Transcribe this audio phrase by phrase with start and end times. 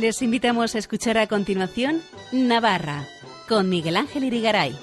[0.00, 2.00] Les invitamos a escuchar a continuación
[2.32, 3.06] Navarra
[3.46, 4.74] con Miguel Ángel Irigaray.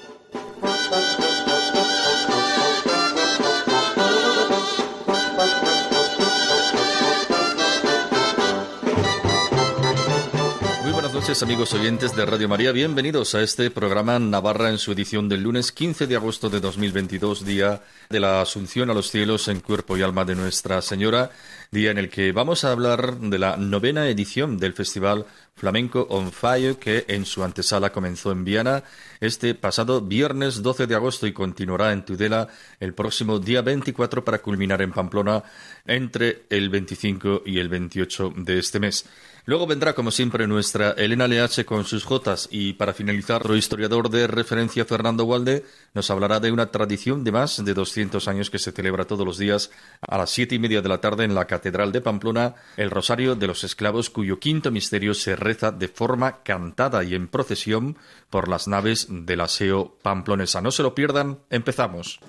[11.28, 15.42] noches amigos oyentes de Radio María, bienvenidos a este programa Navarra en su edición del
[15.42, 19.98] lunes 15 de agosto de 2022, día de la Asunción a los cielos en cuerpo
[19.98, 21.30] y alma de Nuestra Señora,
[21.70, 26.32] día en el que vamos a hablar de la novena edición del Festival Flamenco on
[26.32, 28.84] Fire que en su antesala comenzó en Viana
[29.20, 32.48] este pasado viernes 12 de agosto y continuará en Tudela
[32.80, 35.42] el próximo día 24 para culminar en Pamplona
[35.86, 39.04] entre el 25 y el 28 de este mes.
[39.48, 44.10] Luego vendrá, como siempre, nuestra Elena LH con sus jotas y para finalizar, otro historiador
[44.10, 48.58] de referencia, Fernando Walde, nos hablará de una tradición de más de 200 años que
[48.58, 49.70] se celebra todos los días
[50.06, 53.36] a las siete y media de la tarde en la Catedral de Pamplona, el Rosario
[53.36, 57.96] de los Esclavos, cuyo quinto misterio se reza de forma cantada y en procesión
[58.28, 60.60] por las naves del aseo pamplonesa.
[60.60, 62.20] No se lo pierdan, empezamos.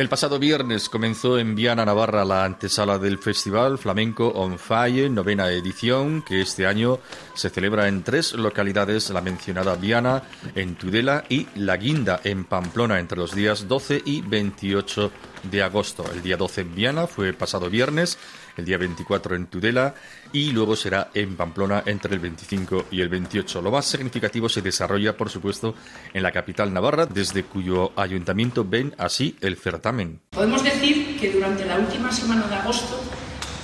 [0.00, 5.50] El pasado viernes comenzó en Viana, Navarra, la antesala del Festival Flamenco on Fire, novena
[5.50, 7.00] edición, que este año
[7.34, 10.22] se celebra en tres localidades, la mencionada Viana,
[10.54, 16.10] en Tudela y La Guinda, en Pamplona, entre los días 12 y 28 de agosto.
[16.14, 18.16] El día 12 en Viana fue pasado viernes,
[18.56, 19.94] el día 24 en Tudela
[20.32, 23.62] y luego será en Pamplona entre el 25 y el 28.
[23.62, 25.74] Lo más significativo se desarrolla, por supuesto,
[26.12, 30.20] en la capital navarra, desde cuyo ayuntamiento ven así el certamen.
[30.30, 33.00] Podemos decir que durante la última semana de agosto,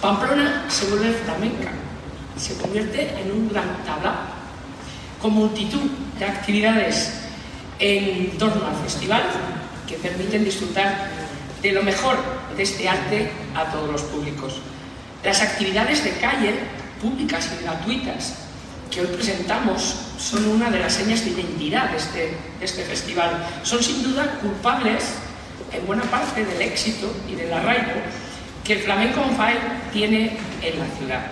[0.00, 1.72] Pamplona se vuelve flamenca
[2.36, 4.26] y se convierte en un gran tabla
[5.20, 7.22] con multitud de actividades
[7.78, 9.22] en torno al festival
[9.86, 11.08] que permiten disfrutar
[11.62, 12.16] de lo mejor
[12.56, 14.60] de este arte a todos los públicos.
[15.26, 16.54] Las actividades de calle,
[17.02, 18.34] públicas y gratuitas,
[18.92, 19.82] que hoy presentamos
[20.20, 23.44] son una de las señas de identidad de este, este festival.
[23.64, 25.02] Son sin duda culpables
[25.72, 28.00] en buena parte del éxito y del arraigo
[28.62, 29.58] que el Flamenco on Fire
[29.92, 31.26] tiene en la ciudad.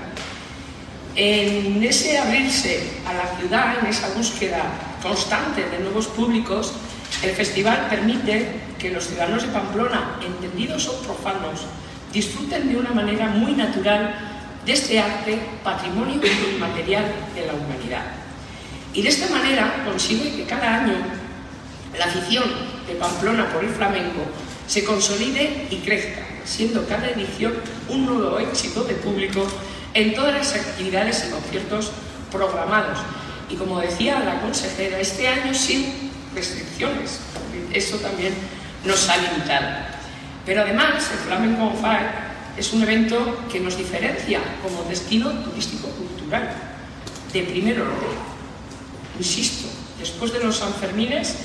[1.14, 4.64] En ese abrirse a la ciudad, en esa búsqueda
[5.00, 6.72] constante de nuevos públicos,
[7.22, 11.60] el festival permite que los ciudadanos de Pamplona, entendidos o profanos,
[12.14, 14.14] disfruten de una manera muy natural
[14.64, 16.20] de este arte, patrimonio
[16.54, 17.04] inmaterial
[17.34, 18.04] de la humanidad.
[18.94, 20.94] Y de esta manera consigue que cada año
[21.98, 22.44] la afición
[22.86, 24.20] de Pamplona por el flamenco
[24.66, 27.52] se consolide y crezca, siendo cada edición
[27.88, 29.46] un nuevo éxito de público
[29.92, 31.90] en todas las actividades y conciertos
[32.30, 32.98] programados.
[33.50, 37.20] Y como decía la consejera, este año sin restricciones,
[37.72, 38.32] eso también
[38.84, 39.93] nos ha limitado.
[40.46, 42.10] Pero además, el Flamenco on Fire
[42.56, 46.50] es un evento que nos diferencia como destino turístico-cultural
[47.32, 48.18] de primer orden.
[49.18, 49.68] Insisto,
[49.98, 51.36] después de los Sanfermines,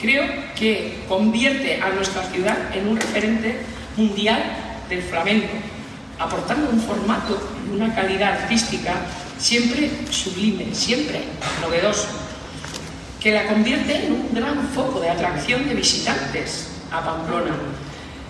[0.00, 0.24] creo
[0.56, 3.60] que convierte a nuestra ciudad en un referente
[3.96, 4.42] mundial
[4.88, 5.54] del flamenco,
[6.18, 8.94] aportando un formato y una calidad artística
[9.38, 11.22] siempre sublime, siempre
[11.62, 12.08] novedoso,
[13.20, 17.54] que la convierte en un gran foco de atracción de visitantes a Pamplona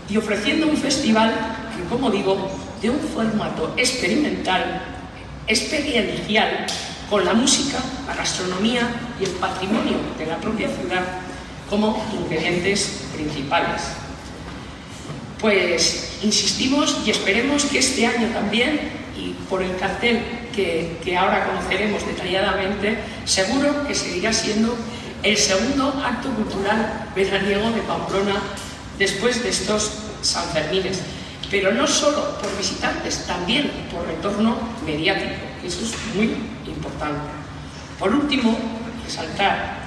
[0.08, 1.32] y ofreciendo un festival
[1.76, 4.82] que, como digo, de un formato experimental,
[5.46, 6.66] experiencial,
[7.10, 8.88] con la música, la gastronomía
[9.18, 11.02] y el patrimonio de la propia ciudad
[11.70, 13.82] como ingredientes principales.
[15.40, 18.80] Pues insistimos y esperemos que este año también,
[19.16, 20.22] y por el cartel
[20.54, 24.76] que, que ahora conoceremos detalladamente, seguro que seguirá siendo
[25.22, 28.34] el segundo acto cultural veraniego de Pamplona
[28.98, 29.92] después de estos
[30.22, 31.00] Sanfermines,
[31.50, 36.36] pero no solo por visitantes, también por retorno mediático, que eso es muy
[36.66, 37.30] importante.
[37.98, 38.58] Por último,
[39.04, 39.78] resaltar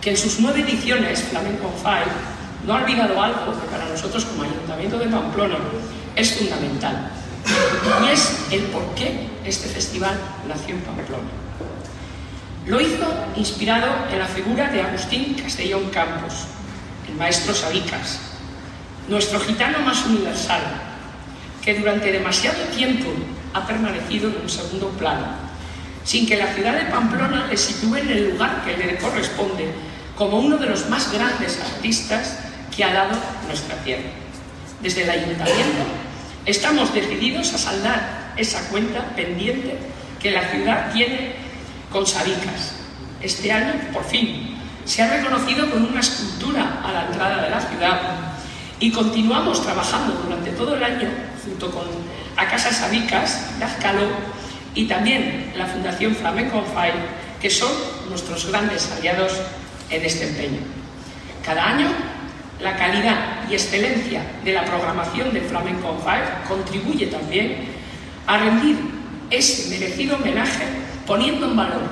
[0.00, 2.12] que en sus nueve ediciones Flamenco Five
[2.66, 5.56] no ha olvidado algo que para nosotros como Ayuntamiento de Pamplona
[6.14, 7.10] es fundamental,
[8.02, 10.14] y es el por qué este festival
[10.46, 11.28] nació en Pamplona.
[12.66, 13.06] Lo hizo
[13.36, 16.44] inspirado en la figura de Agustín Castellón Campos,
[17.08, 18.20] el maestro Sabicas,
[19.08, 20.60] nuestro gitano más universal,
[21.64, 23.08] que durante demasiado tiempo
[23.54, 25.26] ha permanecido en un segundo plano,
[26.04, 29.72] sin que la ciudad de Pamplona le sitúe en el lugar que le corresponde
[30.16, 32.38] como uno de los más grandes artistas
[32.74, 34.10] que ha dado nuestra tierra.
[34.82, 35.84] Desde el ayuntamiento
[36.44, 39.76] estamos decididos a saldar esa cuenta pendiente
[40.20, 41.32] que la ciudad tiene
[41.90, 42.74] con Sabicas.
[43.20, 47.60] Este año, por fin, se ha reconocido con una escultura a la entrada de la
[47.60, 48.27] ciudad
[48.80, 51.08] y continuamos trabajando durante todo el año
[51.44, 51.84] junto con
[52.36, 54.06] Acasa Sabicas, Lazcalo
[54.74, 56.94] y también la Fundación Flamenco Fire,
[57.40, 57.70] que son
[58.08, 59.32] nuestros grandes aliados
[59.90, 60.60] en este empeño.
[61.44, 61.88] Cada año,
[62.60, 67.56] la calidad y excelencia de la programación de Flamenco Fire contribuye también
[68.26, 68.76] a rendir
[69.30, 70.64] ese merecido homenaje
[71.06, 71.82] poniendo en valor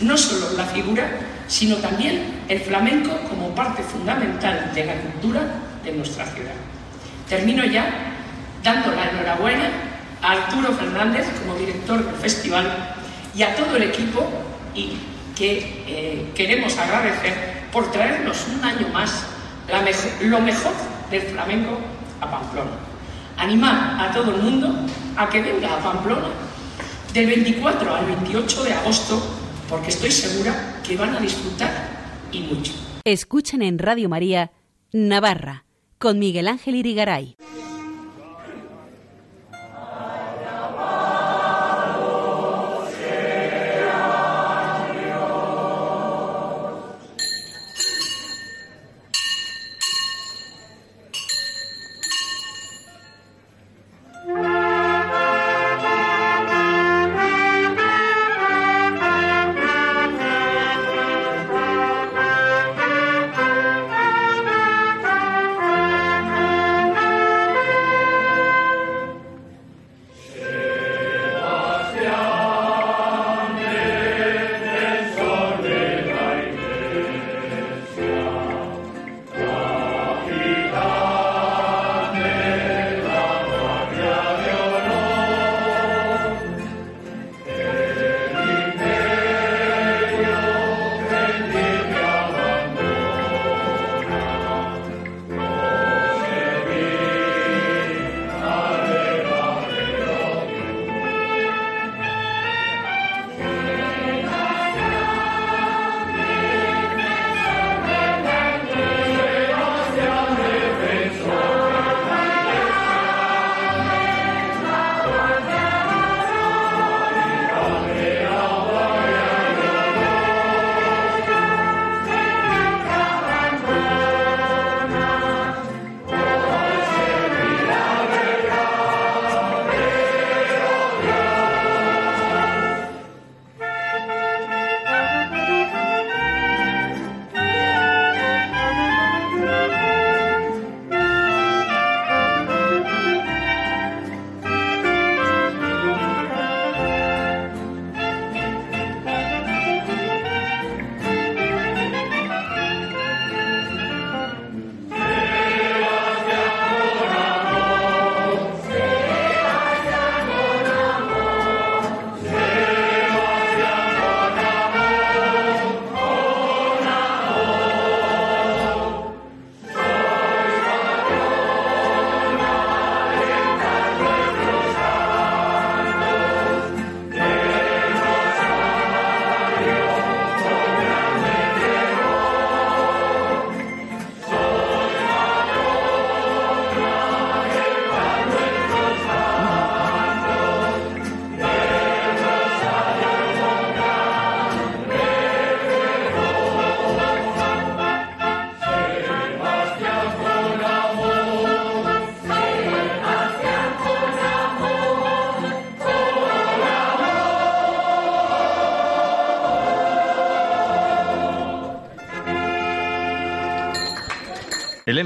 [0.00, 1.06] no solo la figura,
[1.46, 6.54] sino también el flamenco como parte fundamental de la cultura de nuestra ciudad.
[7.28, 7.88] Termino ya
[8.62, 9.70] dando la enhorabuena
[10.22, 12.94] a Arturo Fernández como director del festival
[13.34, 14.28] y a todo el equipo
[14.74, 14.92] y
[15.34, 19.24] que eh, queremos agradecer por traernos un año más
[20.22, 20.72] lo mejor
[21.10, 21.78] del flamenco
[22.20, 22.72] a Pamplona.
[23.38, 24.74] Animar a todo el mundo
[25.16, 26.28] a que venga a Pamplona
[27.14, 29.22] del 24 al 28 de agosto,
[29.68, 31.70] porque estoy segura que van a disfrutar
[32.32, 32.72] y mucho.
[33.04, 34.50] Escuchen en Radio María
[34.92, 35.64] Navarra
[36.00, 37.36] con Miguel Ángel Irigaray.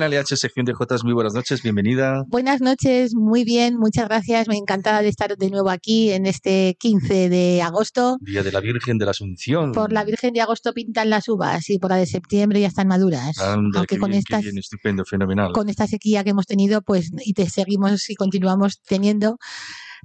[0.08, 2.24] LH, sección de Jotas, muy buenas noches, bienvenida.
[2.28, 4.48] Buenas noches, muy bien, muchas gracias.
[4.48, 8.18] Me encanta de estar de nuevo aquí en este 15 de agosto.
[8.20, 9.72] Día de la Virgen de la Asunción.
[9.72, 12.88] Por la Virgen de agosto pintan las uvas y por la de septiembre ya están
[12.88, 13.38] maduras.
[13.38, 15.52] Aunque con esta estupendo, fenomenal.
[15.52, 19.38] Con esta sequía que hemos tenido, pues y te seguimos y continuamos teniendo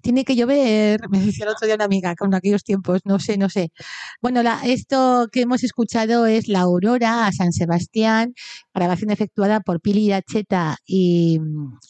[0.02, 3.38] tiene que llover, me decía el otro día una amiga con aquellos tiempos, no sé,
[3.38, 3.72] no sé.
[4.22, 8.34] Bueno, la, esto que hemos escuchado es La Aurora a San Sebastián,
[8.74, 11.40] grabación efectuada por Pili Acheta y,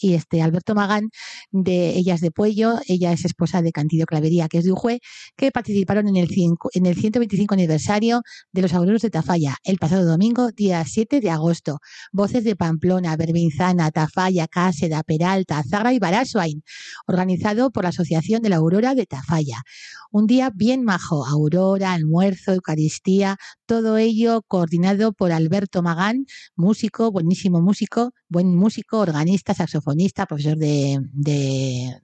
[0.01, 1.09] y, este Alberto Magán
[1.51, 4.99] de Ellas de Puello, ella es esposa de Cantido Clavería, que es de Ujue,
[5.35, 6.29] que participaron en el,
[6.73, 11.29] en el 125 aniversario de los Auroros de Tafalla, el pasado domingo, día 7 de
[11.29, 11.79] agosto.
[12.11, 16.63] Voces de Pamplona, Berbinzana, Tafalla, Cáseda, Peralta, Zagra y Barasuain,
[17.07, 19.63] organizado por las Asociación de la Aurora de Tafalla.
[20.09, 23.35] Un día bien majo, aurora, almuerzo, Eucaristía,
[23.69, 30.97] todo ello coordinado por Alberto Magán, músico, buenísimo músico, buen músico, organista, saxofonista, profesor de,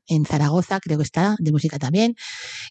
[0.06, 2.14] en Zaragoza, creo que está, de música también,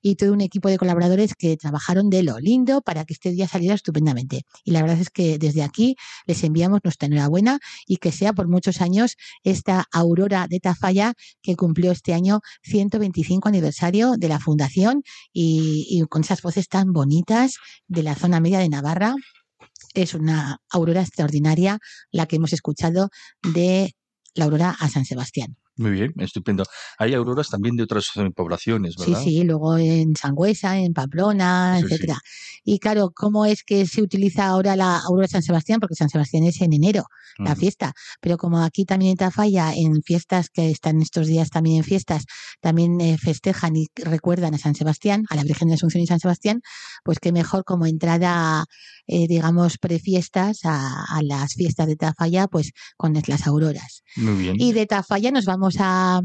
[0.00, 3.48] y todo un equipo de colaboradores que trabajaron de lo lindo para que este día
[3.48, 4.42] saliera estupendamente.
[4.62, 5.96] Y la verdad es que desde aquí
[6.28, 7.58] les enviamos nuestra enhorabuena
[7.88, 13.48] y que sea por muchos años esta Aurora de Tafalla que cumplió este año 125
[13.48, 17.56] aniversario de la fundación y, y con esas voces tan bonitas
[17.88, 18.83] de la zona media de Navarra.
[19.94, 21.78] Es una aurora extraordinaria
[22.10, 23.10] la que hemos escuchado
[23.54, 23.94] de
[24.34, 25.56] la aurora a San Sebastián.
[25.76, 26.64] Muy bien, estupendo.
[26.98, 29.20] Hay auroras también de otras eh, poblaciones, ¿verdad?
[29.22, 31.94] Sí, sí, luego en Sangüesa, en Pamplona, Sí, sí.
[31.94, 32.18] etcétera.
[32.62, 35.80] Y claro, ¿cómo es que se utiliza ahora la aurora de San Sebastián?
[35.80, 37.06] Porque San Sebastián es en enero,
[37.38, 37.92] la fiesta.
[38.20, 42.24] Pero como aquí también en Tafalla, en fiestas que están estos días también en fiestas,
[42.60, 46.20] también eh, festejan y recuerdan a San Sebastián, a la Virgen de Asunción y San
[46.20, 46.62] Sebastián,
[47.02, 48.64] pues qué mejor como entrada,
[49.08, 54.02] eh, digamos, prefiestas a, a las fiestas de Tafalla, pues con las auroras.
[54.16, 54.56] Muy bien.
[54.60, 56.22] Y de Tafalla nos vamos a,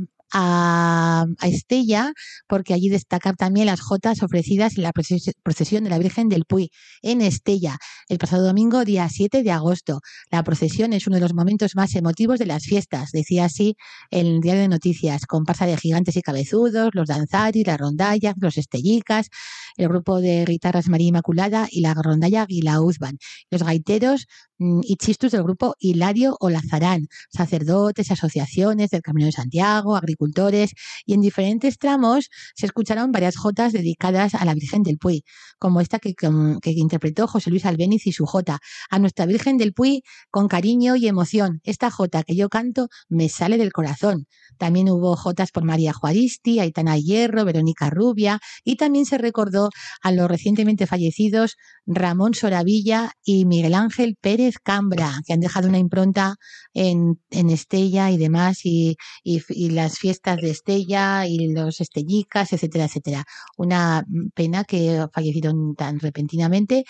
[1.41, 2.13] Estella,
[2.48, 6.46] porque allí destacar también las jotas ofrecidas en la proces- procesión de la Virgen del
[6.46, 6.69] Puy,
[7.01, 7.77] en Estella,
[8.10, 10.01] el pasado domingo, día 7 de agosto.
[10.29, 13.75] La procesión es uno de los momentos más emotivos de las fiestas, decía así
[14.12, 19.29] el diario de noticias, comparsa de gigantes y cabezudos, los danzaris, las rondallas, los estellicas,
[19.77, 23.17] el grupo de guitarras María Inmaculada y la rondalla Guilauzban,
[23.50, 24.27] los gaiteros
[24.60, 30.74] y chistus del grupo Hilario o Lazarán, sacerdotes, asociaciones del Camino de Santiago, agricultores,
[31.06, 35.24] y en diferentes tramos se escucharon varias jotas dedicadas a la Virgen del Puy,
[35.60, 39.74] como esta que, que interpretó José Luis Albéniz y su jota, a nuestra Virgen del
[39.74, 41.62] Puy con cariño y emoción.
[41.63, 44.28] Esta jota que yo canto me sale del corazón.
[44.58, 49.70] También hubo jotas por María Juaristi, Aitana Hierro, Verónica Rubia, y también se recordó
[50.01, 55.77] a los recientemente fallecidos Ramón Soravilla y Miguel Ángel Pérez Cambra, que han dejado una
[55.77, 56.36] impronta
[56.74, 62.51] en, en Estella y demás, y, y- y las fiestas de Estella y los estellicas,
[62.53, 63.24] etcétera, etcétera.
[63.58, 64.03] Una
[64.34, 66.86] pena que fallecieron tan repentinamente,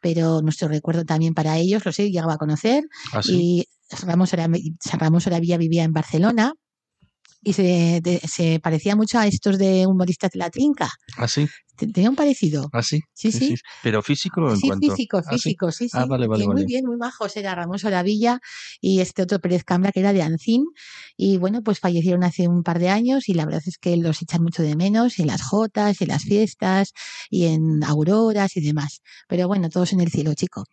[0.00, 3.32] pero nuestro recuerdo también para ellos, los he llegado a conocer, ¿Ah, sí?
[3.34, 3.68] y
[4.98, 6.52] Ramón Soravilla vivía en Barcelona.
[7.46, 10.88] Y se, de- se parecía mucho a estos de humoristas de la trinca.
[11.18, 11.46] ¿Ah, sí?
[11.76, 12.68] Te- Tenía un parecido.
[12.72, 13.00] ¿Ah, sí?
[13.12, 13.54] Sí, sí.
[13.82, 14.86] ¿Pero físico en Sí, cuanto?
[14.90, 15.28] físico, ¿Ah, sí?
[15.36, 15.96] físico, sí, sí.
[15.98, 16.66] Ah, vale, vale, Y muy vale.
[16.66, 17.36] bien, muy majos.
[17.36, 18.38] Era Ramón Soravilla
[18.80, 20.64] y este otro Pérez Cambra que era de Ancín.
[21.16, 24.22] Y bueno, pues fallecieron hace un par de años y la verdad es que los
[24.22, 26.92] echan mucho de menos en las jotas, en las fiestas
[27.30, 29.00] y en auroras y demás.
[29.28, 30.64] Pero bueno, todos en el cielo, chico.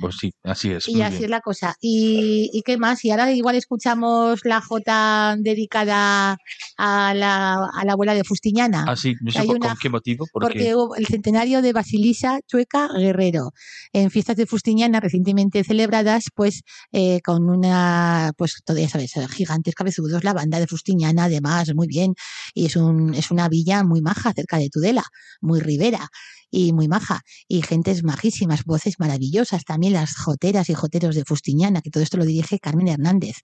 [0.00, 0.88] Pues sí, así es.
[0.88, 1.24] Y así bien.
[1.24, 1.74] es la cosa.
[1.80, 3.04] ¿Y, ¿Y qué más?
[3.04, 6.36] Y ahora igual escuchamos la jota dedicada
[6.78, 8.84] a la, a la abuela de Fustiñana.
[8.86, 11.72] Ah, sí, no sé Hay por- una- con qué motivo, Porque hubo el centenario de
[11.72, 13.52] Basilisa Chueca Guerrero.
[13.92, 16.62] En fiestas de Fustiñana recientemente celebradas, pues
[16.92, 21.86] eh, con una, pues todo ya sabes, gigantes cabezudos, la banda de Fustiñana, además, muy
[21.86, 22.14] bien.
[22.54, 25.04] Y es, un, es una villa muy maja cerca de Tudela,
[25.40, 26.08] muy ribera
[26.50, 27.22] y muy maja.
[27.48, 32.16] Y gentes majísimas, voces maravillosas, también las joteras y joteros de Fustiñana, que todo esto
[32.16, 33.36] lo dirige Carmen Hernández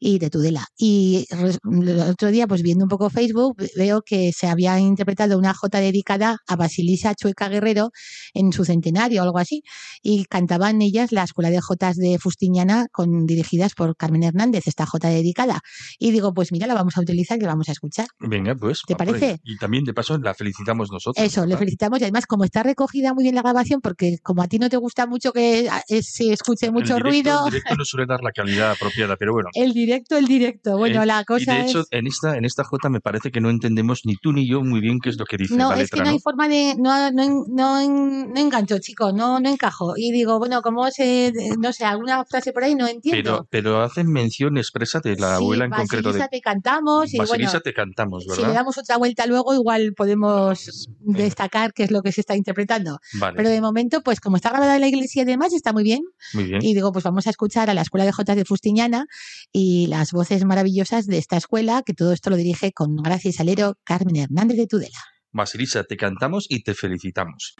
[0.00, 0.66] y de Tudela.
[0.76, 5.38] Y el otro día, pues viendo un poco Facebook, ve- veo que se había interpretado
[5.38, 7.90] una jota dedicada a Basilisa Chueca Guerrero
[8.34, 9.62] en su centenario o algo así.
[10.02, 14.86] Y cantaban ellas la escuela de jotas de Fustiñana con, dirigidas por Carmen Hernández, esta
[14.86, 15.60] jota dedicada.
[15.98, 18.06] Y digo, pues mira, la vamos a utilizar y la vamos a escuchar.
[18.20, 18.82] Venga, pues.
[18.86, 18.96] ¿Te ahí.
[18.98, 19.40] parece?
[19.44, 21.24] Y también, de paso, la felicitamos nosotros.
[21.24, 21.58] Eso, le ¿verdad?
[21.60, 24.68] felicitamos y además como está recogida muy bien la grabación, porque como a ti no
[24.68, 28.06] te gusta mucho que eh, se escuche mucho el directo, ruido, El directo no suele
[28.06, 29.48] dar la calidad apropiada, pero bueno.
[29.54, 30.76] el directo, el directo.
[30.76, 31.86] Bueno, Eh, la y cosa de hecho, es...
[31.90, 34.80] en esta en esta Jota me parece que no entendemos ni tú ni yo muy
[34.80, 36.74] bien qué es lo que dice No, la es que no hay forma de.
[36.78, 39.94] No, no, no, no engancho, chico, no, no encajo.
[39.96, 41.32] Y digo, bueno, ¿cómo se.?
[41.58, 43.46] No sé, alguna frase por ahí no entiendo.
[43.48, 47.14] Pero, pero hacen mención expresa de la Sí, abuela en concreto de Basilisa te cantamos
[47.14, 47.60] y Basilisa bueno.
[47.62, 48.54] te cantamos, Si le ¿verdad?
[48.54, 52.98] damos otra vuelta luego, igual podemos destacar qué es lo que se está interpretando.
[53.14, 55.82] Vale, Pero de momento, pues como está grabada en la iglesia y demás, está muy
[55.82, 56.02] bien.
[56.34, 56.62] muy bien.
[56.62, 59.06] Y digo, pues vamos a escuchar a la Escuela de Jotas de Fustiñana
[59.52, 63.32] y las voces maravillosas de esta escuela, que todo esto lo dirige con gracia y
[63.32, 64.98] salero Carmen Hernández de Tudela.
[65.32, 67.54] Basilisa, te cantamos y te felicitamos.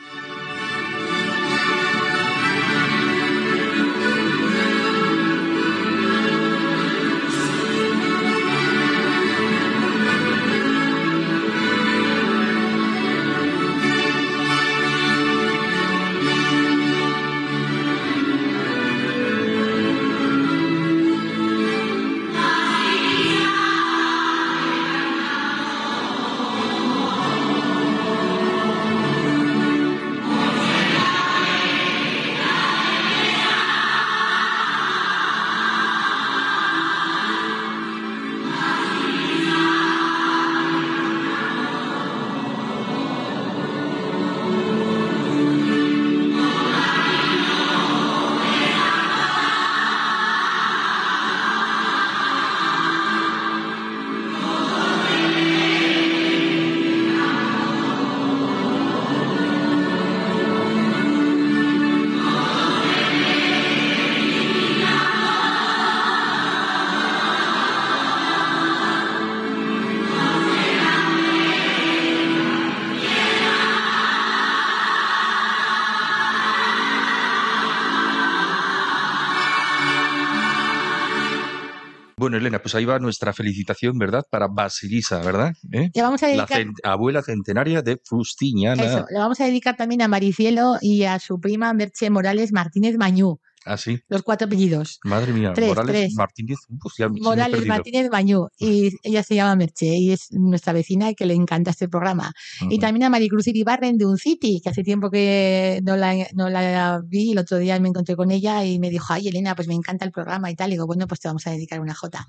[82.39, 84.23] Bueno, Elena, pues ahí va nuestra felicitación, ¿verdad?
[84.31, 85.53] Para Basilisa, ¿verdad?
[85.73, 85.91] ¿Eh?
[85.93, 88.83] Le vamos a La cen- abuela centenaria de Fustiñana.
[88.85, 92.97] eso, le vamos a dedicar también a Maricielo y a su prima Merche Morales Martínez
[92.97, 94.99] Mañú, Así, los cuatro apellidos.
[95.05, 95.53] Ah, madre mía.
[95.55, 96.15] Tres, Morales tres.
[96.15, 96.59] Martínez.
[96.71, 97.67] Uf, ya Morales.
[97.67, 101.71] Martínez Mañú y ella se llama Merche y es nuestra vecina y que le encanta
[101.71, 102.33] este programa.
[102.63, 102.79] Y Ujú.
[102.79, 107.03] también a Maricruz Iribarren de Un City, que hace tiempo que no la, no la
[107.05, 109.75] vi, el otro día me encontré con ella y me dijo, ay Elena, pues me
[109.75, 110.71] encanta el programa y tal.
[110.71, 112.27] Y digo, bueno, pues te vamos a dedicar una J.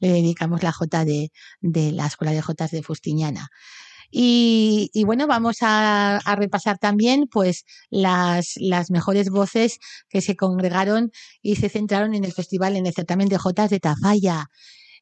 [0.00, 3.50] Le dedicamos la J de, de la Escuela de Jotas de Fustiñana.
[4.10, 10.36] Y, y bueno, vamos a, a repasar también pues las, las mejores voces que se
[10.36, 11.12] congregaron
[11.42, 14.48] y se centraron en el festival, en el certamen de Jotas de Tafalla.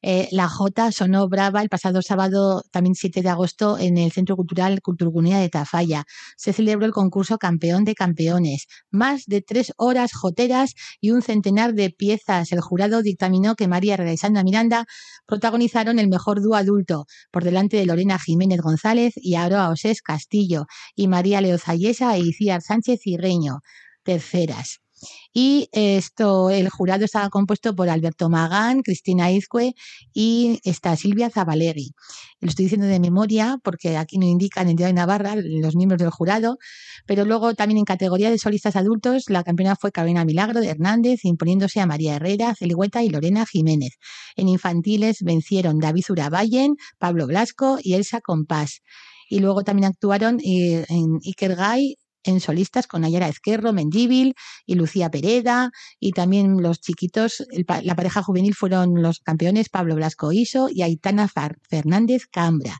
[0.02, 4.36] Eh, la Jota sonó brava el pasado sábado, también 7 de agosto, en el Centro
[4.36, 6.04] Cultural Culturgunea de Tafalla.
[6.36, 8.66] Se celebró el concurso Campeón de Campeones.
[8.90, 12.52] Más de tres horas joteras y un centenar de piezas.
[12.52, 14.86] El jurado dictaminó que María Sandra Miranda
[15.26, 20.66] protagonizaron el mejor dúo adulto, por delante de Lorena Jiménez González y Aroa Osés Castillo,
[20.94, 23.60] y María Leo Zayesa e Iciar Sánchez Cigreño,
[24.02, 24.85] terceras.
[25.32, 29.74] Y esto, el jurado estaba compuesto por Alberto Magán, Cristina Izcue
[30.14, 31.92] y está Silvia Zabalegui.
[32.40, 35.98] Lo estoy diciendo de memoria porque aquí no indican en Día de Navarra los miembros
[35.98, 36.58] del jurado,
[37.06, 41.20] pero luego también en categoría de solistas adultos la campeona fue Carolina Milagro de Hernández,
[41.24, 43.98] imponiéndose a María Herrera, Celigüeta y Lorena Jiménez.
[44.36, 48.82] En infantiles vencieron David Urabayen, Pablo Blasco y Elsa Compás.
[49.28, 51.96] Y luego también actuaron eh, en Iker Gay,
[52.28, 54.34] en solistas con Ayara Ezquerro, Mendíbil
[54.64, 59.94] y Lucía Pereda y también los chiquitos, el la pareja juvenil fueron los campeones Pablo
[59.94, 61.28] Blasco Iso y Aitana
[61.68, 62.78] Fernández Cambra.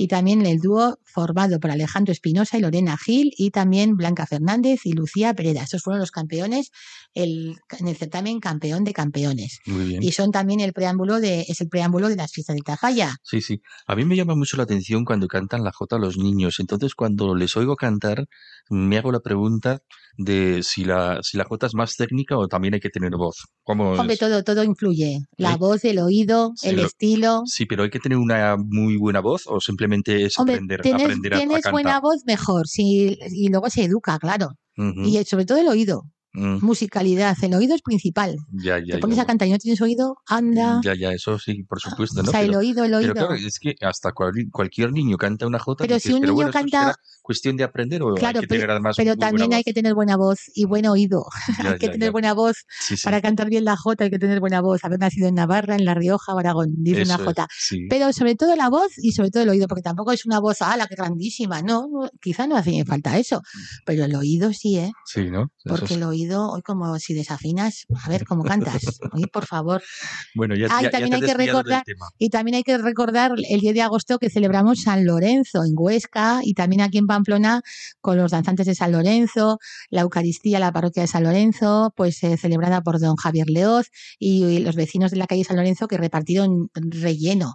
[0.00, 4.82] Y también el dúo formado por Alejandro Espinosa y Lorena Gil y también Blanca Fernández
[4.84, 5.64] y Lucía Pereda.
[5.64, 6.70] Esos fueron los campeones
[7.14, 9.58] el, en el certamen campeón de campeones.
[9.66, 10.02] Muy bien.
[10.02, 13.16] Y son también el preámbulo de, es el preámbulo de las fiestas de Tafalla.
[13.24, 13.60] Sí, sí.
[13.88, 16.60] A mí me llama mucho la atención cuando cantan la jota los niños.
[16.60, 18.24] Entonces, cuando les oigo cantar,
[18.70, 19.80] me hago la pregunta
[20.16, 23.46] de si la, si la jota es más técnica o también hay que tener voz.
[23.64, 24.20] ¿Cómo Hombre, es?
[24.20, 25.18] todo, todo influye.
[25.36, 27.42] La voz, el oído, Sí, el lo- estilo.
[27.46, 29.87] Sí, pero hay que tener una muy buena voz o simplemente
[30.24, 31.72] es Hombre, aprender, tienes, aprender a, a tienes cantar.
[31.72, 32.66] buena voz, mejor.
[32.68, 34.50] Sí, y luego se educa, claro.
[34.76, 36.04] Ujú, Y sobre todo el oído.
[36.38, 37.36] Mm, Musicalidad.
[37.42, 38.36] El oído es principal.
[38.52, 40.80] ya, ya, Te pones ya, a cantar y no tienes oído, anda.
[40.84, 42.30] ya, ya, eso sí, por supuesto, o ¿no?
[42.30, 43.14] sea, el Pero, oído, el pero oído.
[43.14, 45.84] claro, es que hasta cual- cualquier niño canta una jota.
[45.84, 48.42] Pero dices, si un pero niño bueno, ¿esto canta- cuestión de aprender o Claro, hay
[48.42, 51.26] que pero- tener además Pero también hay que tener buena voz y buen oído.
[51.68, 54.18] Ya, hay que tener buena voz Sí, sí, para cantar bien la jota, hay que
[54.18, 54.84] tener buena voz.
[54.84, 57.46] Haber nacido en Navarra, en La Rioja o Aragón, dice eso una es, jota.
[57.58, 57.86] sí.
[57.90, 60.62] Pero sobre todo la voz y sobre todo el oído, porque tampoco es una voz,
[60.62, 61.60] ala, que grandísima.
[61.62, 63.42] No, no, quizá no hace falta eso.
[63.84, 64.92] Pero el oído sí, ¿eh?
[65.04, 65.50] Sí, ¿no?
[65.64, 68.82] Eso Porque el oído, hoy como si desafinas, a ver cómo cantas.
[69.12, 69.82] Oye, por favor.
[70.34, 71.82] Bueno, ya, Ah, y ya- ya también te hay que recordar-.
[72.18, 76.40] Y también hay que recordar el 10 de agosto que celebramos San Lorenzo en Huesca
[76.44, 77.62] y también aquí en Pamplona
[78.00, 79.58] con los danzantes de San Lorenzo,
[79.90, 83.88] la Eucaristía, la parroquia de San Lorenzo, pues eh, celebrada por don Javier Leoz
[84.18, 87.54] y, y los vecinos de la calle San Lorenzo que repartieron relleno.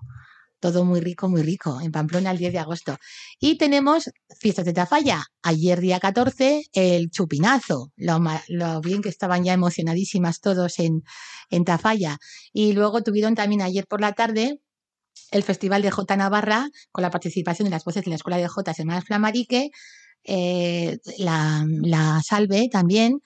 [0.63, 2.95] Todo muy rico, muy rico, en Pamplona el 10 de agosto.
[3.38, 5.26] Y tenemos fiestas de Tafalla.
[5.41, 7.91] Ayer, día 14, el chupinazo.
[7.97, 11.04] Lo, bien que estaban ya emocionadísimas todos en,
[11.49, 12.17] en Tafalla.
[12.54, 14.62] Y luego tuvieron también ayer por la tarde
[15.32, 18.47] el Festival de Jota Navarra, con la participación de las voces de la Escuela de
[18.47, 19.69] Jotas Hermanas Flamarique,
[20.23, 23.19] eh, la, Salve también,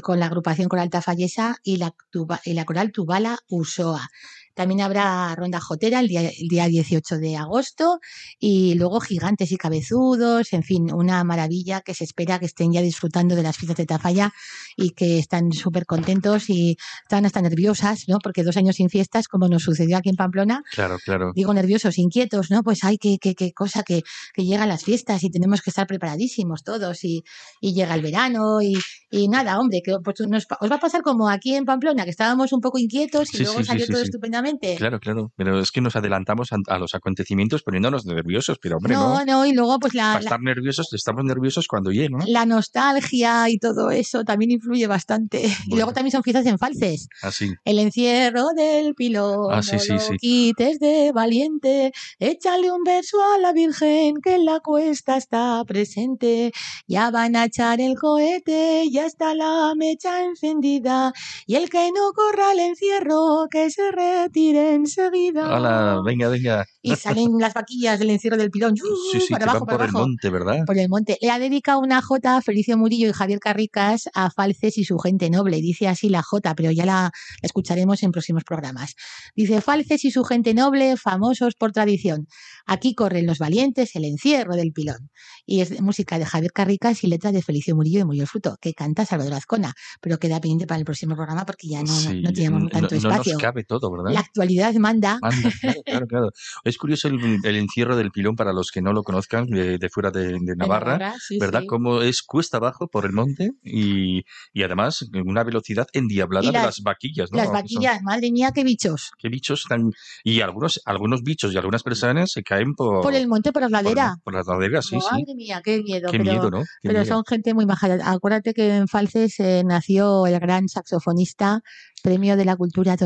[0.00, 4.08] con la agrupación coral Tafallesa y la coral Tubala Usoa.
[4.54, 7.98] También habrá ronda jotera el día, el día 18 de agosto
[8.38, 12.80] y luego gigantes y cabezudos, en fin, una maravilla que se espera que estén ya
[12.82, 14.32] disfrutando de las fiestas de Tafalla
[14.76, 18.18] y que están súper contentos y están hasta nerviosas, ¿no?
[18.22, 21.32] Porque dos años sin fiestas, como nos sucedió aquí en Pamplona, Claro, claro.
[21.34, 22.62] digo nerviosos, inquietos, ¿no?
[22.62, 24.02] Pues hay que, que, que cosa que,
[24.34, 27.22] que llegan las fiestas y tenemos que estar preparadísimos todos y,
[27.60, 28.74] y llega el verano y,
[29.10, 32.10] y nada, hombre, que pues nos os va a pasar como aquí en Pamplona, que
[32.10, 34.10] estábamos un poco inquietos y Sí, luego sí, salió sí, todo sí.
[34.46, 34.76] Estupendamente.
[34.76, 35.32] Claro, claro.
[35.36, 39.24] Pero es que nos adelantamos a, a los acontecimientos poniéndonos nerviosos, pero hombre, no, no.
[39.24, 42.24] no, y luego pues la, Para la, estar nerviosos, estamos nerviosos cuando llega, ¿no?
[42.26, 45.42] la nostalgia y todo eso también influye bastante.
[45.64, 45.76] Y Bueno.
[45.76, 47.08] luego también son fiestas en falses.
[47.22, 47.52] Así.
[47.64, 50.16] El encierro del pilón, Ah, sí, sí, sí.
[50.18, 56.52] quites de valiente, échale un verso a la Virgen que en la cuesta está presente.
[56.86, 61.12] Ya van a echar el cohete, ya está la mecha encendida,
[61.46, 63.90] y el que no corra al encierro, que se
[64.34, 65.54] partir enseguida.
[65.56, 66.66] Hola, venga, venga.
[66.82, 68.76] Y salen las vaquillas del encierro del pilón.
[68.76, 70.06] Sí, sí, para que abajo, van por para el abajo.
[70.08, 70.58] monte, ¿verdad?
[70.66, 71.16] Por el monte.
[71.20, 74.98] Le ha dedicado una J a Felicio Murillo y Javier Carricas a Falces y su
[74.98, 75.60] gente noble.
[75.60, 77.10] Dice así la J, pero ya la, la
[77.42, 78.94] escucharemos en próximos programas.
[79.36, 82.26] Dice Falces y su gente noble, famosos por tradición.
[82.66, 85.10] Aquí corren los valientes, el encierro del pilón.
[85.46, 88.56] Y es música de Javier Carricas y letra de Felicio Murillo y Murió el Fruto,
[88.60, 92.20] que canta Salvador Azcona, pero queda pendiente para el próximo programa porque ya no, Sí,
[92.20, 93.34] no tenemos no- tanto no espacio.
[93.34, 94.12] nos cabe todo, ¿verdad?
[94.12, 95.18] La actualidad manda.
[95.22, 96.30] Anda, claro, claro, claro.
[96.64, 99.88] Es curioso el, el encierro del pilón para los que no lo conozcan de, de
[99.88, 101.60] fuera de, de Navarra, Navarra, sí, ¿verdad?
[101.60, 101.66] sí.
[101.66, 106.64] Como es cuesta abajo por el monte y, y además una velocidad endiablada de las-
[106.64, 107.36] las vaquillas, ¿no?
[107.38, 109.10] Las Son- vaquillas, madre mía, qué bichos.
[109.18, 109.90] qué bichos tan...
[110.24, 113.02] Y algunos, algunos bichos y algunas personas se caen por...
[113.02, 114.16] Por el monte, por la por ladera.
[114.24, 115.06] Por, las laderas, sí, sí.
[115.10, 116.10] Madre mía, qué miedo.
[116.10, 116.60] Qué pero, miedo, ¿no?
[116.62, 117.14] Qué pero miedo.
[117.14, 117.88] son gente muy maja.
[118.04, 121.60] Acuérdate que en Falces eh, nació el gran saxofonista,
[122.02, 122.96] premio de la cultura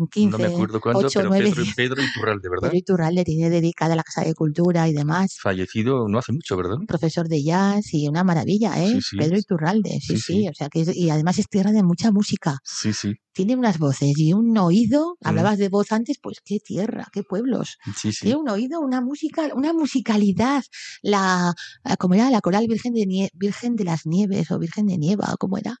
[0.00, 0.30] 2015.
[0.30, 1.74] No me acuerdo cuándo, 8, pero 9, Pedro, 10.
[1.76, 2.68] Pedro Iturralde, ¿verdad?
[2.68, 5.36] Pedro Iturralde tiene dedicada a la Casa de Cultura y demás.
[5.40, 6.76] Fallecido no hace mucho, ¿verdad?
[6.86, 8.92] Profesor de jazz y una maravilla, ¿eh?
[8.94, 9.16] Sí, sí.
[9.18, 10.32] Pedro Iturralde, sí, Sí, sí.
[10.42, 10.48] sí.
[10.48, 12.58] O sea que es- y además es tierra de mucha música.
[12.64, 15.16] Sí, sí, Tiene unas voces y un oído.
[15.20, 15.28] Mm.
[15.28, 17.76] Hablabas de voz antes, pues qué tierra, qué pueblos.
[17.96, 18.22] sí, sí.
[18.22, 20.62] Tiene un oído, una música, una musicalidad.
[21.02, 21.52] La,
[21.84, 22.28] ah, ¿cómo era?
[22.30, 25.76] La coral Virgen de, Nie- Virgen de las Nieves o Virgen de Nieva, ¿cómo era?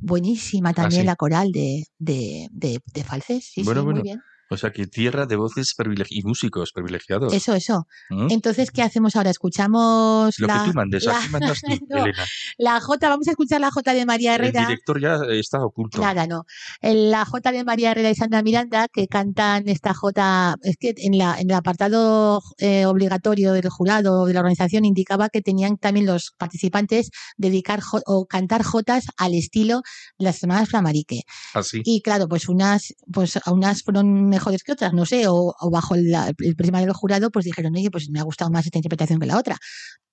[0.00, 1.06] Buenísima también Ah, sí.
[1.06, 3.04] la coral de, de, de, de.
[3.40, 4.02] Sí, Bueno, sí, bueno.
[4.02, 4.24] muy bien.
[4.52, 7.32] O sea que tierra de voces privilegi- y músicos privilegiados.
[7.32, 7.86] Eso, eso.
[8.10, 8.26] ¿Mm?
[8.30, 9.30] Entonces, ¿qué hacemos ahora?
[9.30, 12.24] Escuchamos Lo la, que tú mandes, la- aquí mandas tú, no, Elena.
[12.58, 14.66] la J, vamos a escuchar la J de María El Herrera.
[14.66, 16.00] director ya está oculto.
[16.00, 16.44] Nada, no.
[16.82, 21.16] La J de María Herrera y Sandra Miranda, que cantan esta J, es que en,
[21.18, 26.06] la, en el apartado eh, obligatorio del jurado de la organización indicaba que tenían también
[26.06, 29.82] los participantes dedicar jo- o cantar Jotas al estilo
[30.18, 31.22] de las hermanas Flamarique.
[31.54, 31.82] Así.
[31.84, 35.70] Y claro, pues unas, pues a unas fueron mejores que otras, no sé, o, o
[35.70, 38.78] bajo el, el prisma del jurado, pues dijeron, oye, pues me ha gustado más esta
[38.78, 39.56] interpretación que la otra.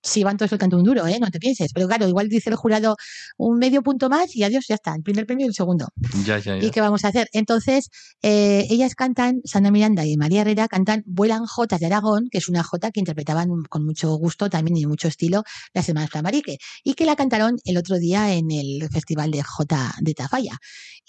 [0.00, 1.18] Si van todos el canto un duro, ¿eh?
[1.18, 1.72] No te pienses.
[1.74, 2.96] Pero claro, igual dice el jurado
[3.36, 4.94] un medio punto más y adiós, ya está.
[4.94, 5.88] El primer premio y el segundo.
[6.24, 6.64] Ya, ya, ya.
[6.64, 7.28] ¿Y qué vamos a hacer?
[7.32, 7.88] Entonces,
[8.22, 12.48] eh, ellas cantan, Sandra Miranda y María Herrera cantan Vuelan Jotas de Aragón, que es
[12.48, 15.42] una jota que interpretaban con mucho gusto también y mucho estilo
[15.74, 19.94] las hermanas Flamarique, y que la cantaron el otro día en el Festival de Jota
[20.00, 20.58] de Tafalla.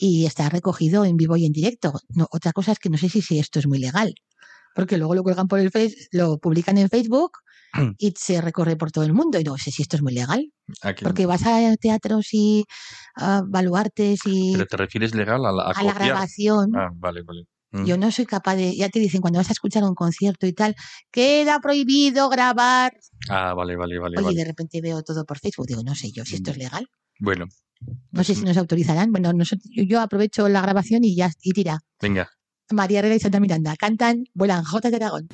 [0.02, 1.94] Y está recogido en vivo y en directo.
[2.10, 4.14] No, otra cosa es que no sé si, si esto es muy legal,
[4.76, 7.32] porque luego lo cuelgan por el Face, lo publican en Facebook
[7.98, 9.40] y se recorre por todo el mundo.
[9.40, 11.04] Y no sé si esto es muy legal, Aquí.
[11.04, 12.66] porque vas a teatros y
[13.16, 15.96] a baluartes y Pero te refieres legal a la, a a la copiar?
[16.10, 16.72] grabación.
[16.76, 17.44] Ah, vale, vale.
[17.72, 17.86] Mm.
[17.86, 20.54] Yo no soy capaz de, ya te dicen cuando vas a escuchar un concierto y
[20.54, 20.76] tal,
[21.12, 22.94] queda prohibido grabar.
[23.30, 24.18] Ah, vale, vale, vale.
[24.18, 24.38] Oye, vale.
[24.38, 26.88] de repente veo todo por Facebook, digo, no sé yo si esto es legal,
[27.20, 27.46] Bueno,
[28.12, 29.12] no sé si nos autorizarán.
[29.12, 31.80] Bueno, nosotros- yo aprovecho la grabación y ya, y tira.
[32.02, 32.28] venga.
[32.72, 35.28] María Herrera y Santa Miranda cantan, vuelan J de Aragón.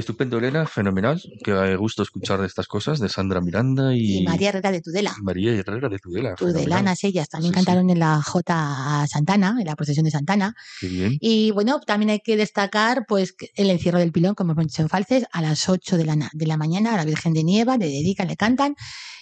[0.00, 1.22] Estupendo, Elena, fenomenal.
[1.44, 5.14] Qué gusto escuchar de estas cosas de Sandra Miranda y, Y María Herrera de Tudela.
[5.22, 6.34] María Herrera de Tudela.
[6.34, 7.64] Tudelanas ellas también Sí, sí.
[7.64, 10.54] cantaron en la J Santana, en la procesión de Santana.
[10.80, 11.16] Qué bien.
[11.20, 14.88] Y bueno, también hay que destacar pues el encierro del pilón, como hemos dicho en
[14.88, 17.86] Falces, a las 8 de la, de la mañana a la Virgen de Nieva, le
[17.86, 18.74] dedican, le cantan,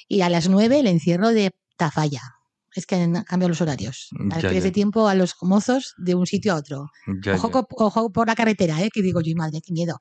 [0.07, 2.38] y a las 9 el encierro de Tafalla.
[2.75, 4.09] Es que han cambiado los horarios.
[4.13, 6.91] Ya, Para que dé tiempo a los mozos de un sitio a otro.
[7.25, 7.53] Ya, Ojo, ya.
[7.53, 8.91] co- ojo por la carretera, ¿eh?
[8.93, 9.99] que digo yo, madre, qué miedo.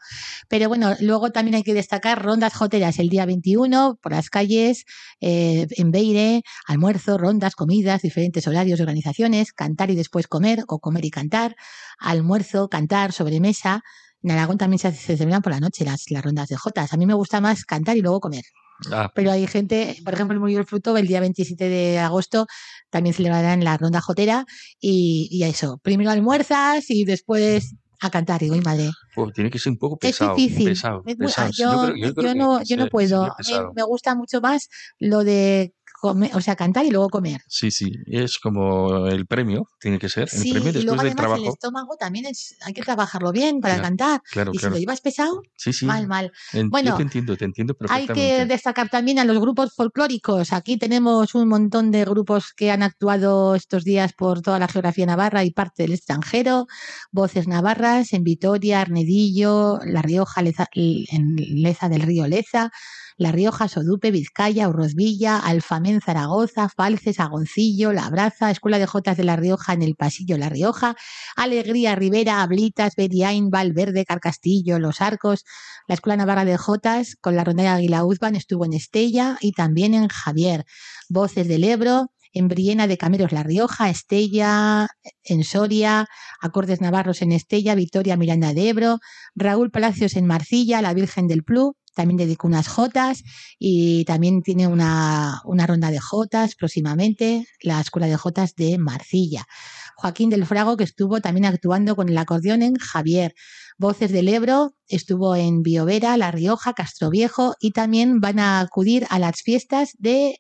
[0.49, 4.83] Pero bueno, luego también hay que destacar rondas joteras el día 21 por las calles,
[5.21, 11.05] eh, en Beire, almuerzo, rondas, comidas, diferentes horarios organizaciones, cantar y después comer o comer
[11.05, 11.55] y cantar,
[11.99, 13.81] almuerzo, cantar, sobremesa.
[14.23, 16.91] En Aragón también se celebran por la noche las, las rondas de jotas.
[16.93, 18.43] A mí me gusta más cantar y luego comer.
[18.91, 22.45] Ah, Pero hay gente, por ejemplo, el Murió el Fruto, el día 27 de agosto,
[22.89, 24.45] también celebrarán la ronda jotera
[24.79, 25.79] y, y eso.
[25.83, 28.39] Primero almuerzas y después a cantar.
[28.41, 28.91] Digo, "Ay, madre.
[29.15, 30.35] pues tiene que ser un poco Es pesado.
[30.35, 30.65] difícil.
[30.69, 31.51] pesado, Es pesado.
[31.51, 33.35] Sí, yo, creo- yo creo yo que no, yo no se- puedo.
[33.75, 37.41] me gusta mucho más lo de comer, o sea, cantar y luego comer.
[37.47, 40.23] Sí, sí, es como el premio, tiene que ser.
[40.31, 41.53] El Sí, premio y después luego del además el trabajo.
[41.53, 44.21] estómago también es, hay que trabajarlo bien para Claro, cantar.
[44.31, 44.75] Claro, Y si claro.
[44.75, 45.85] lo llevas pesado, Sí, sí.
[45.85, 46.31] mal, mal.
[46.53, 48.37] En- Bueno, yo te entiendo, te entiendo Hay perfectamente.
[48.37, 50.53] que destacar también a los grupos folclóricos.
[50.53, 55.05] Aquí tenemos un montón de grupos que han actuado estos días por toda la geografía
[55.05, 56.67] navarra y parte del extranjero.
[57.11, 62.71] Voces navarras en Vitoria, Arnedillo, La Rioja, Leza, en Leza del Río Leza,
[63.17, 69.23] La Rioja, Sodupe, Vizcaya, Urrozvilla, Alfamén, Zaragoza, Falces, Agoncillo, La Braza, Escuela de Jotas de
[69.23, 70.95] La Rioja en el Pasillo La Rioja,
[71.35, 75.45] Alegría, Rivera, Ablitas, Beriain, Valverde, Carcastillo, Los Arcos,
[75.87, 79.95] la Escuela Navarra de Jotas con la rondalla Águila Uzban estuvo en Estella y también
[79.95, 80.65] en Javier.
[81.09, 84.87] Voces del Ebro, en Briena de Cameros La Rioja, Estella
[85.23, 86.07] en Soria,
[86.39, 88.99] Acordes Navarros en Estella, Victoria Miranda de Ebro,
[89.33, 93.23] Raúl Palacios en Marcilla, la Virgen del Plu, también dedicó unas jotas
[93.57, 99.47] y también tiene una, una ronda de jotas próximamente, la Escuela de Jotas de Marcilla.
[99.95, 103.33] Joaquín del Frago, que estuvo también actuando con el acordeón en Javier.
[103.79, 109.17] Voces del Ebro, estuvo en Biovera, La Rioja, Castroviejo y también van a acudir a
[109.17, 110.39] las fiestas de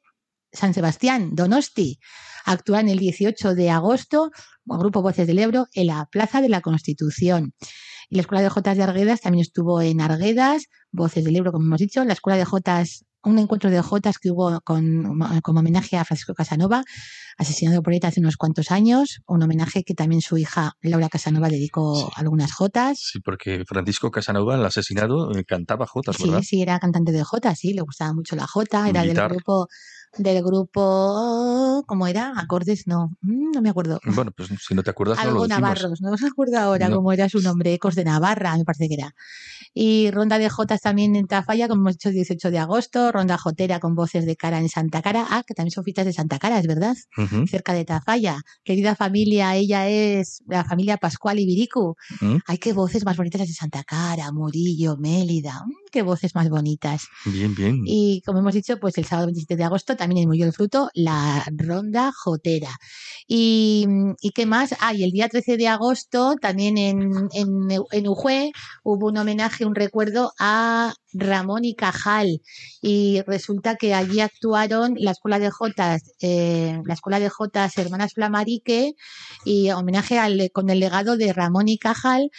[0.51, 1.99] San Sebastián, Donosti.
[2.45, 4.29] Actúan el 18 de agosto,
[4.69, 7.55] el grupo Voces del Ebro, en la Plaza de la Constitución.
[8.09, 11.65] Y la Escuela de Jotas de Arguedas también estuvo en Arguedas, Voces del Ebro, como
[11.65, 12.03] hemos dicho.
[12.03, 16.33] La Escuela de Jotas, un encuentro de Jotas que hubo con, como homenaje a Francisco
[16.33, 16.83] Casanova,
[17.37, 19.21] asesinado por ETA hace unos cuantos años.
[19.27, 22.05] Un homenaje que también su hija Laura Casanova dedicó Sí.
[22.15, 22.99] algunas Jotas.
[22.99, 26.41] Sí, porque Francisco Casanova, el asesinado, cantaba jotas, Sí, ¿verdad?
[26.41, 29.29] sí, era cantante de Jota, sí, le gustaba mucho la Jota, era Militar.
[29.29, 29.67] del grupo,
[30.17, 32.33] del grupo, ¿cómo era?
[32.37, 33.99] Acordes, no, mm, no me acuerdo.
[34.05, 35.47] Bueno, pues si no te acuerdas, no lo Algo.
[35.47, 36.97] Navarros, no me acuerdo ahora No.
[36.97, 39.13] cómo era su nombre, Ecos de Navarra, me parece que era.
[39.73, 43.79] Y ronda de Jotas también en Tafalla, como hemos dicho, 18 de agosto, ronda Jotera
[43.79, 46.57] con voces de cara en Santa Cara, ah, que también son fiestas de Santa Cara,
[46.59, 46.95] es verdad,
[47.47, 48.41] cerca de Tafalla.
[48.63, 51.95] Querida familia, ella es la familia Pascual Ibiricu.
[52.21, 52.37] ¿Mm?
[52.47, 56.49] Ay, qué voces más bonitas las de Santa Cara, Murillo, Mélida, mm, qué voces más
[56.49, 57.07] bonitas.
[57.25, 57.81] Bien, bien.
[57.85, 60.89] Y como hemos dicho, pues el sábado 27 de agosto también en Murió el Fruto,
[60.93, 62.71] la ronda jotera.
[63.27, 63.85] Y,
[64.21, 64.75] ¿y qué más?
[64.79, 68.51] Ah, y el día 13 de agosto también en, en, en Ujue
[68.83, 72.41] hubo un homenaje, un recuerdo a Ramón y Cajal.
[72.81, 78.13] Y resulta que allí actuaron la Escuela de Jotas, eh, la Escuela de Jotas Hermanas
[78.13, 78.93] Flamarique
[79.43, 82.29] y homenaje al, con el legado de Ramón y Cajal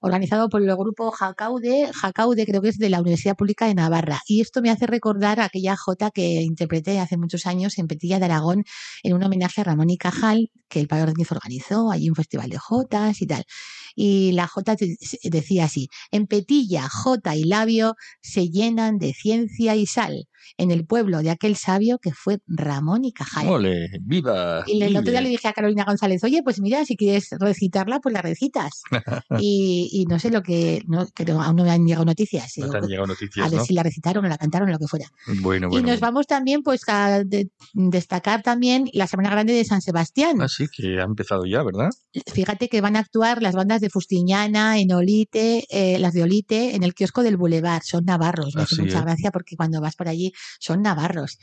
[0.00, 4.20] organizado por el grupo Jacaude, Jacaude creo que es de la Universidad Pública de Navarra.
[4.26, 8.26] Y esto me hace recordar aquella jota que interpreté hace muchos años en Petilla de
[8.26, 8.64] Aragón
[9.02, 12.58] en un homenaje a Ramón y Cajal, que el Padre organizó, allí un festival de
[12.58, 13.44] jotas y tal.
[13.94, 14.48] Y la
[14.78, 14.96] de-
[15.30, 20.86] decía así, en Petilla, jota y labio se llenan de ciencia y sal, en el
[20.86, 23.48] pueblo de aquel sabio que fue Ramón y Cajal.
[23.48, 23.88] ¡Ole!
[24.00, 24.64] ¡Viva!
[24.66, 28.00] Y el otro día le dije a Carolina González, oye, pues mira, si quieres recitarla,
[28.00, 28.82] pues la recitas.
[29.40, 32.52] y, y no sé lo que, no, no- aún no me han llegado noticias.
[32.56, 33.64] No te han pues, llegado a noticias, ver ¿no?
[33.66, 35.06] si la recitaron o la cantaron o lo que fuera.
[35.42, 35.88] Bueno, y bueno.
[35.88, 40.40] nos vamos también pues a de- destacar también la Semana Grande de San Sebastián.
[40.40, 41.90] Ah, sí, que ha empezado ya, ¿verdad?
[42.32, 46.74] Fíjate que van a actuar las bandas de Fustiñana, en Olite, eh, las de Olite,
[46.74, 47.82] en el kiosco del Boulevard.
[47.84, 48.54] Son navarros.
[48.54, 49.04] Me hace mucha es.
[49.04, 51.38] gracia porque cuando vas por allí son navarros.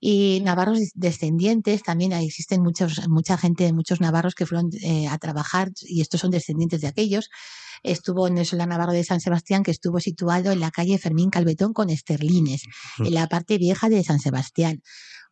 [0.00, 5.70] Y navarros descendientes, también existen muchos, mucha gente, muchos navarros que fueron eh, a trabajar
[5.82, 7.30] y estos son descendientes de aquellos.
[7.82, 11.30] Estuvo en el Solar Navarro de San Sebastián, que estuvo situado en la calle Fermín
[11.30, 12.64] Calvetón con Esterlines,
[12.98, 14.82] en la parte vieja de San Sebastián.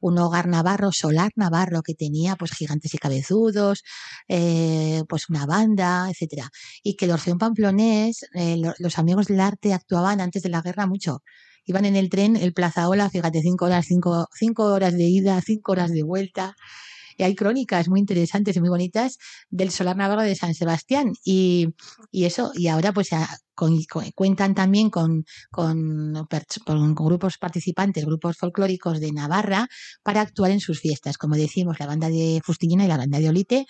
[0.01, 3.83] Un hogar navarro, solar navarro, que tenía pues gigantes y cabezudos,
[4.29, 6.51] eh, pues una banda, etcétera.
[6.83, 10.87] Y que el Orfeón Pamplonés, eh, los amigos del arte actuaban antes de la guerra
[10.87, 11.23] mucho
[11.69, 15.39] iban en el tren, el Plaza Ola, fíjate, cinco horas, cinco, cinco horas de ida,
[15.43, 16.57] cinco horas de vuelta.
[17.19, 19.19] Y hay crónicas muy interesantes y muy bonitas
[19.51, 21.13] del Solar Navarro de San Sebastián.
[21.25, 21.75] Y,
[22.11, 23.11] y eso, y ahora pues
[24.15, 26.15] cuentan también con, con,
[26.95, 29.69] grupos participantes, grupos folclóricos de Navarra
[30.03, 31.19] para actuar en sus fiestas.
[31.19, 33.67] Como decimos, la banda de Fustillina y la banda de Olite,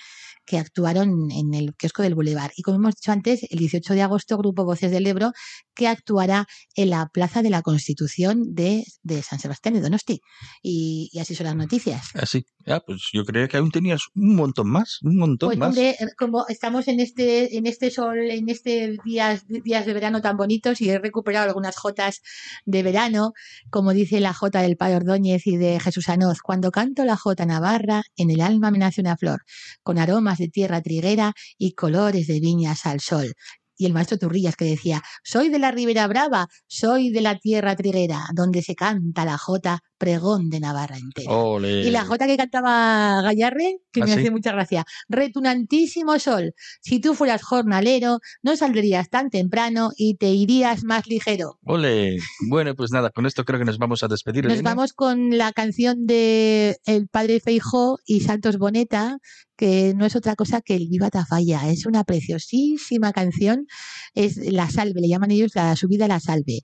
[0.49, 2.53] que actuaron en el kiosco del Boulevard.
[2.57, 5.33] Y como hemos dicho antes, el 18 de agosto, Grupo Voces del Ebro,
[5.75, 8.85] que actuará en la Plaza de la Constitución de,
[9.23, 10.23] San Sebastián de Donosti.
[10.63, 12.09] Y, así son las noticias.
[12.15, 15.77] Así, ya, pues yo creo que aún tenías un montón más, un montón pues, más.
[16.17, 20.81] como estamos en este, en este sol, en este días, días de verano tan bonitos
[20.81, 22.23] y he recuperado algunas jotas
[22.65, 23.35] de verano,
[23.69, 27.45] como dice la jota del Padre Ordóñez y de Jesús Anoz, cuando canto la jota
[27.45, 29.43] navarra, en el alma me nace una flor,
[29.83, 33.35] con aromas de tierra triguera y colores de viñas al sol
[33.79, 37.77] y el maestro Turrillas que decía, soy de la Ribera Brava, soy de la tierra
[37.77, 41.31] triguera, donde se canta la jota pregón de Navarra entera.
[41.61, 47.01] Y la jota que cantaba Gallarre, que me ¿Ah, hace mucha gracia, retunantísimo sol, si
[47.01, 51.59] tú fueras jornalero, no saldrías tan temprano y te irías más ligero.
[51.65, 54.47] Ole, bueno, pues nada, con esto creo que nos vamos a despedir.
[54.47, 59.19] Nos vamos con la canción de El Padre Feijó y Santos Boneta,
[59.59, 61.69] que no es otra cosa que el Viva Tafalla.
[61.69, 63.67] Es una preciosísima canción.
[64.15, 66.61] Es la salve, le llaman ellos la subida a la salve.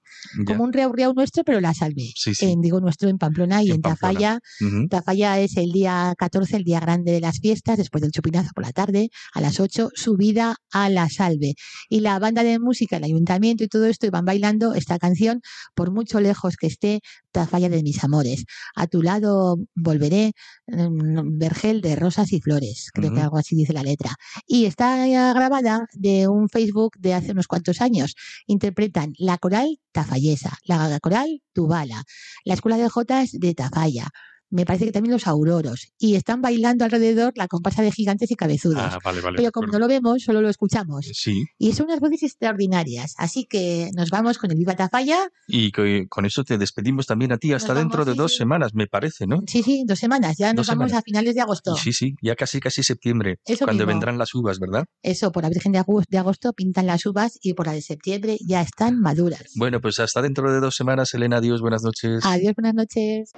[0.46, 2.12] Como un reau reau nuestro, pero la salve.
[2.58, 4.40] digo nuestro en Pamplona y en, Tafalla.
[4.88, 8.64] Tafalla es el día 14, el día grande de las fiestas, después del chupinazo por
[8.64, 11.54] la tarde, a las 8, subida a la salve.
[11.88, 15.40] Y la banda de música, el ayuntamiento y todo esto, van bailando esta canción,
[15.74, 17.00] por mucho lejos que esté,
[17.32, 18.44] Tafalla de mis amores.
[18.76, 20.32] A tu lado volveré,
[20.68, 24.16] mm, vergel de rosas y flores creo que algo así dice la letra.
[24.46, 28.14] Y está grabada de un Facebook de hace unos cuantos años.
[28.46, 32.04] Interpretan la coral Tafallesa, la coral Tubala,
[32.44, 34.08] la escuela de 対してデータファイヤー。
[34.54, 38.78] Me parece que también los auroros, y están bailando alrededor la comparsa de gigantes y cabezudos.
[38.78, 38.98] Ah,
[39.36, 41.10] Pero como no lo vemos, solo lo escuchamos.
[41.12, 41.44] Sí.
[41.58, 43.14] Y son unas voces extraordinarias.
[43.18, 45.28] Así que nos vamos con el Viva Tafalla.
[45.48, 49.26] Y con eso te despedimos también a ti hasta dentro de dos semanas, me parece,
[49.26, 49.42] ¿no?
[49.46, 50.36] Sí, sí, dos semanas.
[50.38, 51.76] Ya nos vamos a finales de agosto.
[51.76, 54.84] Sí, sí, ya casi casi septiembre, cuando vendrán las uvas, ¿verdad?
[55.02, 58.62] Eso, por la Virgen de agosto pintan las uvas y por la de septiembre ya
[58.62, 59.52] están maduras.
[59.56, 61.38] Bueno, pues hasta dentro de dos semanas, Elena.
[61.38, 62.24] Adiós, buenas noches.
[62.24, 63.32] Adiós, buenas noches.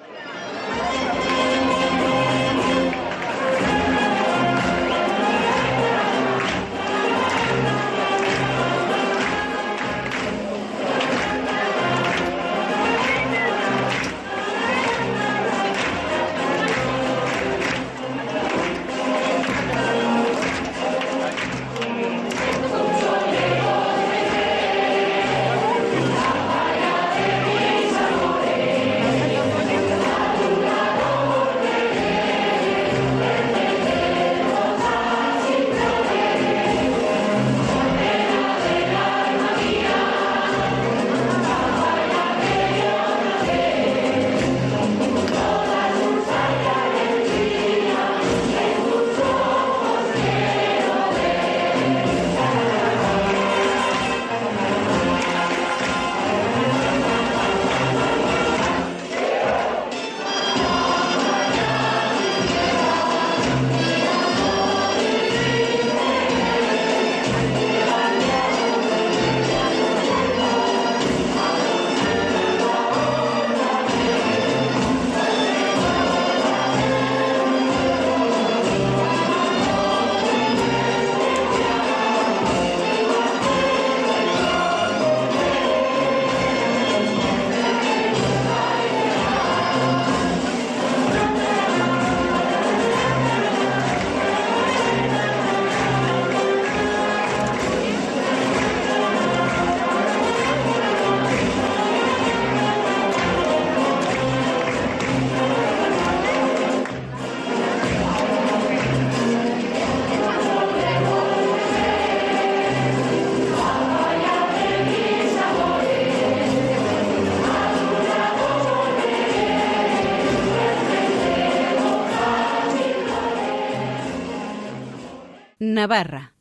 [125.86, 126.34] Navarra.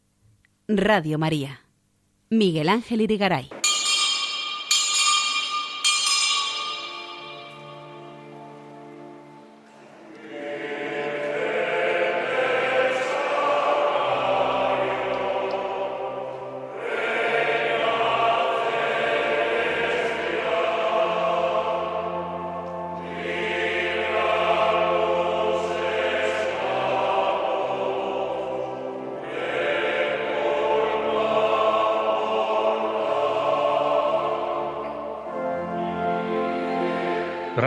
[0.68, 1.62] Radio María.
[2.32, 3.48] Miguel Ángel Irigaray.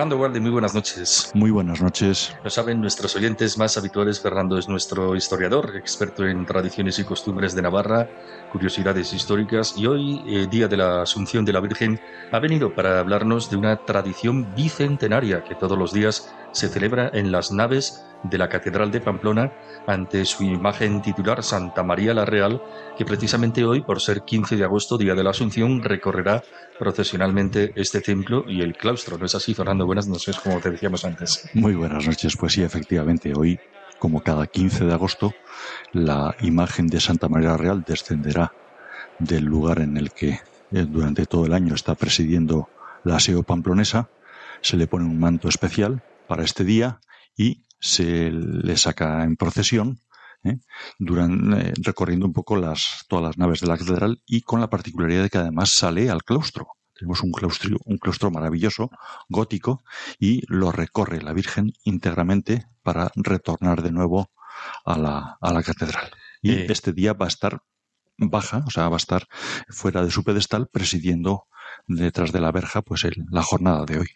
[0.09, 1.31] Fernando Guardi, muy buenas noches.
[1.35, 2.35] Muy buenas noches.
[2.43, 7.55] Lo saben nuestros oyentes más habituales, Fernando es nuestro historiador, experto en tradiciones y costumbres
[7.55, 8.09] de Navarra,
[8.51, 12.01] curiosidades históricas, y hoy, eh, día de la Asunción de la Virgen,
[12.33, 17.31] ha venido para hablarnos de una tradición bicentenaria que todos los días se celebra en
[17.31, 19.53] las naves de la Catedral de Pamplona
[19.87, 22.62] ante su imagen titular Santa María la Real,
[22.97, 26.43] que precisamente hoy, por ser 15 de agosto, día de la Asunción, recorrerá
[26.79, 29.19] procesionalmente este templo y el claustro.
[29.19, 29.87] ¿No es así, Fernando?
[29.87, 31.49] Buenas noches, como te decíamos antes.
[31.55, 32.37] Muy buenas noches.
[32.37, 33.59] Pues sí, efectivamente, hoy,
[33.99, 35.35] como cada 15 de agosto,
[35.93, 38.53] la imagen de Santa María la Real descenderá
[39.19, 40.41] del lugar en el que
[40.73, 42.69] eh, durante todo el año está presidiendo
[43.05, 44.09] la aseo pamplonesa,
[44.61, 47.01] se le pone un manto especial para este día
[47.37, 50.01] y se le saca en procesión,
[50.45, 50.59] ¿eh?
[50.99, 54.70] Durante, eh, recorriendo un poco las, todas las naves de la catedral y con la
[54.70, 56.68] particularidad de que además sale al claustro.
[56.95, 58.91] Tenemos un claustro, un claustro maravilloso,
[59.29, 59.83] gótico,
[60.18, 64.31] y lo recorre la Virgen íntegramente para retornar de nuevo
[64.85, 66.11] a la, a la catedral.
[66.43, 66.66] Y Eh.
[66.70, 67.62] este día va a estar
[68.16, 69.29] baja, o sea, va a estar
[69.68, 71.47] fuera de su pedestal presidiendo
[71.89, 74.07] detrás de la verja pues el- la jornada de hoy.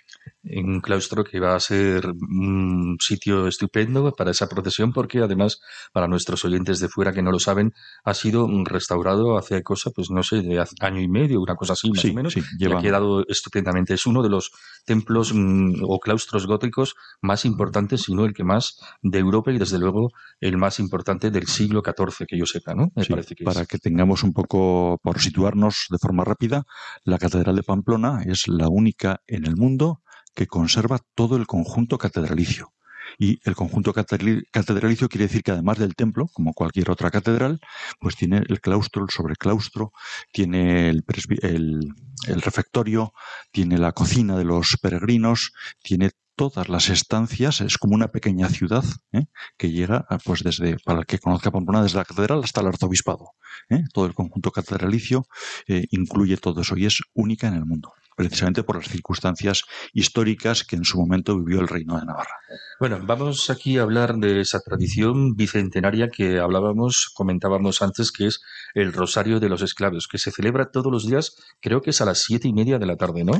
[0.44, 5.60] En un claustro que va a ser un sitio estupendo para esa procesión, porque además,
[5.92, 7.72] para nuestros oyentes de fuera que no lo saben,
[8.04, 11.90] ha sido restaurado hace cosa, pues no sé, de año y medio, una cosa así,
[11.90, 12.32] más Sí, o menos.
[12.32, 13.94] sí, y lleva- ha quedado estupendamente.
[13.94, 14.50] Es uno de los
[14.84, 19.58] templos mm, o claustros góticos más importantes, si no el que más, de Europa y
[19.58, 20.10] desde luego
[20.40, 22.90] el más importante del siglo XIV, que yo sepa, ¿no?
[22.96, 23.68] Me Sí, parece que para es.
[23.68, 26.64] que tengamos un poco, por situarnos de forma rápida,
[27.04, 30.02] la Catedral de Pamplona es la única en el mundo
[30.34, 32.72] que conserva todo el conjunto catedralicio.
[33.18, 37.60] Y el conjunto catedral- catedralicio quiere decir que además del templo, como cualquier otra catedral,
[38.00, 39.92] pues tiene el claustro, el sobreclaustro,
[40.32, 41.04] tiene el,
[41.42, 43.12] el refectorio,
[43.50, 45.52] tiene la cocina de los peregrinos,
[45.82, 49.26] tiene todas las estancias, es como una pequeña ciudad ¿eh?
[49.56, 52.68] que llega, ah, pues desde, para el que conozca Pamplona, desde la catedral hasta el
[52.68, 53.32] arzobispado.
[53.68, 53.82] ¿eh?
[53.92, 55.26] Todo el conjunto catedralicio
[55.66, 60.64] eh, incluye todo eso y es única en el mundo, precisamente por las circunstancias históricas
[60.64, 62.36] que en su momento vivió el Reino de Navarra.
[62.80, 68.40] Bueno, vamos aquí a hablar de esa tradición bicentenaria que hablábamos, comentábamos antes, que es
[68.74, 72.04] el Rosario de los Esclavos, que se celebra todos los días, creo que es a
[72.04, 73.34] las siete y media de la tarde, ¿no?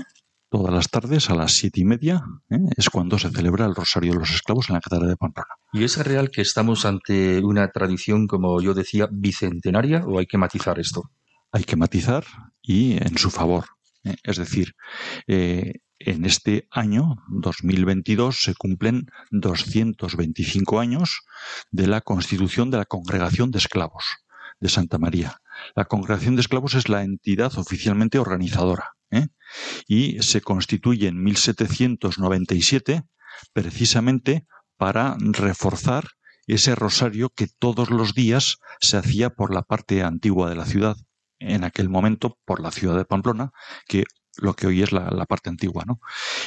[0.53, 2.59] Todas las tardes a las siete y media ¿eh?
[2.77, 5.49] es cuando se celebra el Rosario de los Esclavos en la Catedral de Pamplona.
[5.73, 10.37] ¿Y es real que estamos ante una tradición, como yo decía, bicentenaria o hay que
[10.37, 11.11] matizar esto?
[11.53, 12.27] Hay que matizar
[12.61, 13.65] y en su favor.
[14.05, 14.17] ¿eh?
[14.25, 14.75] Es decir,
[15.27, 21.23] eh, en este año 2022 se cumplen 225 años
[21.71, 24.05] de la constitución de la Congregación de Esclavos
[24.61, 25.39] de Santa María.
[25.75, 29.29] La Congregación de Esclavos es la entidad oficialmente organizadora ¿eh?
[29.87, 33.03] y se constituye en 1797
[33.53, 34.47] precisamente
[34.77, 36.09] para reforzar
[36.47, 40.97] ese rosario que todos los días se hacía por la parte antigua de la ciudad,
[41.39, 43.53] en aquel momento por la ciudad de Pamplona,
[43.87, 44.05] que
[44.39, 46.01] lo que hoy es la, la parte antigua, ¿no?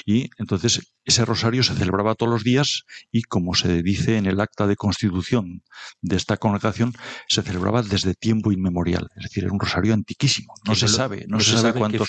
[0.06, 4.40] Y entonces ese rosario se celebraba todos los días y como se dice en el
[4.40, 5.62] acta de constitución
[6.02, 6.94] de esta congregación,
[7.28, 9.10] se celebraba desde tiempo inmemorial.
[9.16, 10.54] Es decir, era un rosario antiquísimo.
[10.66, 12.08] No se sabe, no, se, sabe, cuántos,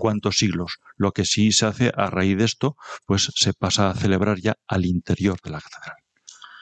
[0.00, 0.78] cuántos siglos.
[0.96, 4.54] Lo que sí se hace a raíz de esto, pues se pasa a celebrar ya
[4.66, 5.96] al interior de la catedral.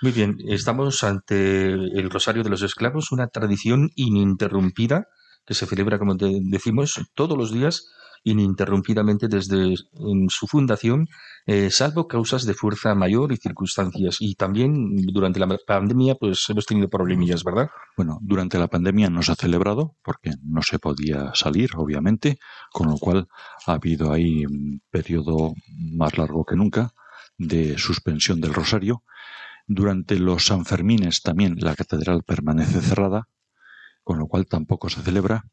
[0.02, 5.08] Muy bien, estamos ante el Rosario de los Esclavos, una tradición ininterrumpida
[5.46, 7.86] que se celebra, como te- decimos, todos los días,
[8.22, 11.08] ininterrumpidamente desde en su fundación,
[11.46, 14.18] eh, salvo causas de fuerza mayor y circunstancias.
[14.20, 17.70] Y también durante la pandemia, pues hemos tenido problemillas, ¿verdad?
[17.96, 22.38] Bueno, durante la pandemia no se ha celebrado porque no se podía salir, obviamente,
[22.72, 23.28] con lo cual
[23.66, 26.92] ha habido ahí un periodo más largo que nunca
[27.38, 29.02] de suspensión del rosario.
[29.66, 33.28] Durante los Sanfermines también la catedral permanece cerrada,
[34.10, 35.44] con lo cual tampoco se celebra.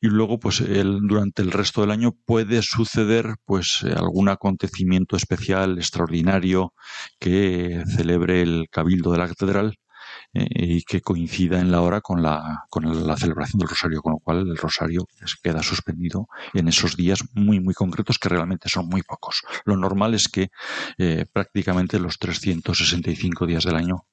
[0.00, 5.16] Y luego, pues el, durante el resto del año puede suceder pues eh, algún acontecimiento
[5.16, 6.72] especial, extraordinario,
[7.20, 9.74] que celebre el cabildo de la catedral
[10.32, 14.14] eh, y que coincida en la hora con la, con la celebración del rosario, con
[14.14, 15.06] lo cual el rosario
[15.42, 19.42] queda suspendido en esos días muy, muy concretos que realmente son muy pocos.
[19.66, 20.48] Lo normal es que
[20.96, 24.06] eh, prácticamente los 365 días del año,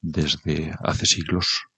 [0.00, 1.71] desde hace siglos,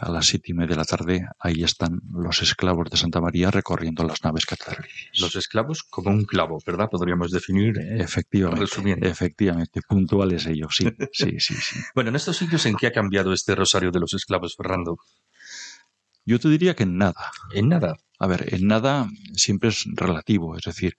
[0.00, 3.50] a las siete y media de la tarde, ahí están los esclavos de Santa María
[3.50, 5.20] recorriendo las naves catedralicias.
[5.20, 6.88] Los esclavos como un clavo, ¿verdad?
[6.90, 7.78] Podríamos definir.
[7.78, 9.06] eh, Efectivamente, resumiendo.
[9.06, 11.78] efectivamente, puntuales ellos, sí, sí, sí, sí.
[11.94, 14.98] Bueno, en estos sitios, ¿en qué ha cambiado este Rosario de los Esclavos, Fernando?
[16.24, 17.30] Yo te diría que en nada.
[17.54, 17.96] En nada.
[18.18, 20.96] A ver, en nada siempre es relativo, es decir,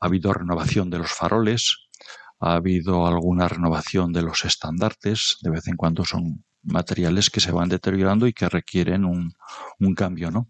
[0.00, 1.88] ha habido renovación de los faroles,
[2.40, 7.52] ha habido alguna renovación de los estandartes, de vez en cuando son materiales que se
[7.52, 9.34] van deteriorando y que requieren un,
[9.78, 10.48] un cambio, ¿no?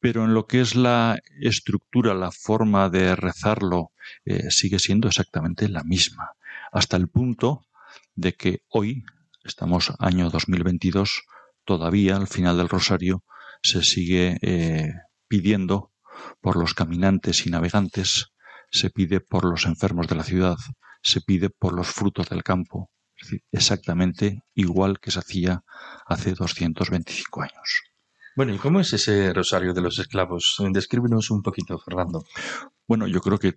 [0.00, 3.92] Pero en lo que es la estructura, la forma de rezarlo,
[4.24, 6.32] eh, sigue siendo exactamente la misma,
[6.72, 7.66] hasta el punto
[8.14, 9.04] de que hoy,
[9.44, 11.22] estamos año 2022,
[11.64, 13.24] todavía al final del rosario
[13.62, 14.92] se sigue eh,
[15.28, 15.92] pidiendo
[16.40, 18.32] por los caminantes y navegantes,
[18.70, 20.56] se pide por los enfermos de la ciudad,
[21.02, 22.90] se pide por los frutos del campo,
[23.52, 25.64] exactamente igual que se hacía
[26.06, 27.82] hace 225 años.
[28.36, 30.56] Bueno, ¿y cómo es ese rosario de los esclavos?
[30.72, 32.24] Descríbenos un poquito, Fernando.
[32.86, 33.54] Bueno, yo creo que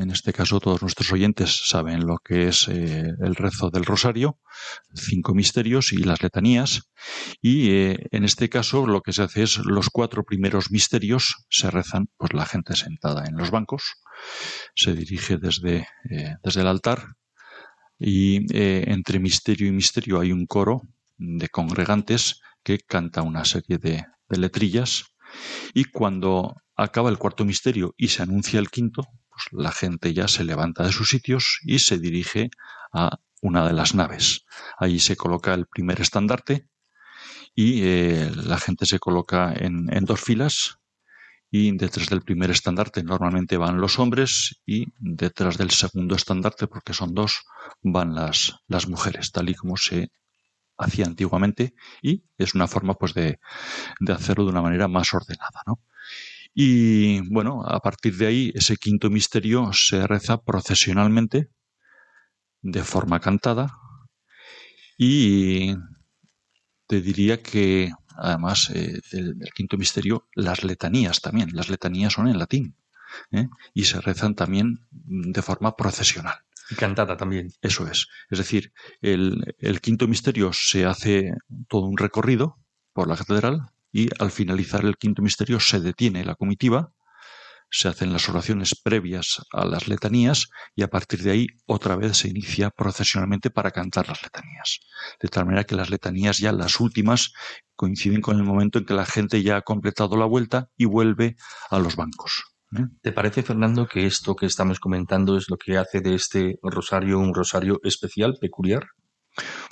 [0.00, 4.40] en este caso todos nuestros oyentes saben lo que es eh, el rezo del rosario,
[4.94, 6.90] cinco misterios y las letanías.
[7.42, 11.70] Y eh, en este caso lo que se hace es los cuatro primeros misterios se
[11.70, 13.96] rezan, pues la gente sentada en los bancos,
[14.74, 17.14] se dirige desde, eh, desde el altar
[17.98, 20.82] y entre misterio y misterio hay un coro
[21.16, 25.04] de congregantes que canta una serie de, letrillas
[25.74, 30.26] y cuando acaba el cuarto misterio y se anuncia el quinto, pues la gente ya
[30.26, 32.50] se levanta de sus sitios y se dirige
[32.92, 34.44] a una de las naves.
[34.78, 36.66] Allí se coloca el primer estandarte
[37.54, 40.78] y eh, la gente se coloca en, dos filas
[41.56, 46.92] y detrás del primer estandarte normalmente van los hombres y detrás del segundo estandarte, porque
[46.92, 47.44] son dos,
[47.80, 50.10] van las, las mujeres, tal y como se
[50.76, 53.38] hacía antiguamente y es una forma pues de,
[54.00, 55.78] de hacerlo de una manera más ordenada, ¿no?
[56.52, 61.50] Y bueno, a partir de ahí ese quinto misterio se reza procesionalmente
[62.62, 63.78] de forma cantada
[64.98, 65.76] y
[66.88, 72.38] te diría que además eh, del, quinto misterio las letanías también, las letanías son en
[72.38, 72.76] latín
[73.32, 73.48] ¿eh?
[73.72, 76.36] y se rezan también de forma procesional.
[76.70, 77.52] Y cantada también.
[77.60, 78.08] Eso es.
[78.30, 81.34] Es decir, el, el quinto misterio se hace
[81.68, 82.58] todo un recorrido
[82.94, 86.92] por la catedral y al finalizar el quinto misterio se detiene la comitiva,
[87.76, 90.46] se hacen las oraciones previas a las letanías
[90.76, 94.78] y a partir de ahí otra vez se inicia procesionalmente para cantar las letanías.
[95.20, 97.32] De tal manera que las letanías ya las últimas
[97.74, 101.34] coinciden con el momento en que la gente ya ha completado la vuelta y vuelve
[101.68, 102.44] a los bancos.
[102.78, 102.86] ¿Eh?
[103.02, 107.18] ¿Te parece, Fernando, que esto que estamos comentando es lo que hace de este rosario
[107.18, 108.84] un rosario especial, peculiar?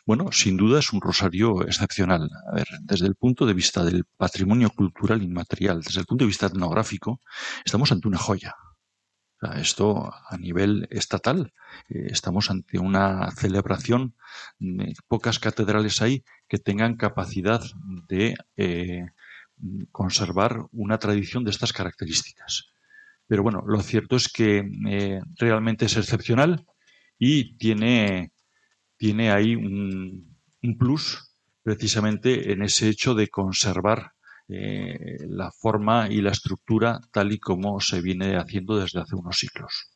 [0.07, 2.29] Bueno, sin duda es un rosario excepcional.
[2.51, 6.29] A ver, desde el punto de vista del patrimonio cultural inmaterial, desde el punto de
[6.29, 7.21] vista etnográfico,
[7.65, 8.55] estamos ante una joya.
[9.41, 11.53] O sea, esto a nivel estatal,
[11.89, 14.15] eh, estamos ante una celebración.
[15.09, 17.63] Pocas catedrales hay que tengan capacidad
[18.09, 19.07] de eh,
[19.91, 22.73] conservar una tradición de estas características.
[23.27, 26.67] Pero bueno, lo cierto es que eh, realmente es excepcional
[27.19, 28.33] y tiene,
[29.03, 31.34] tiene ahí un, un, plus
[31.64, 34.12] precisamente en ese hecho de conservar
[34.48, 39.36] eh, la forma y la estructura tal y como se viene haciendo desde hace unos
[39.36, 39.90] siglos.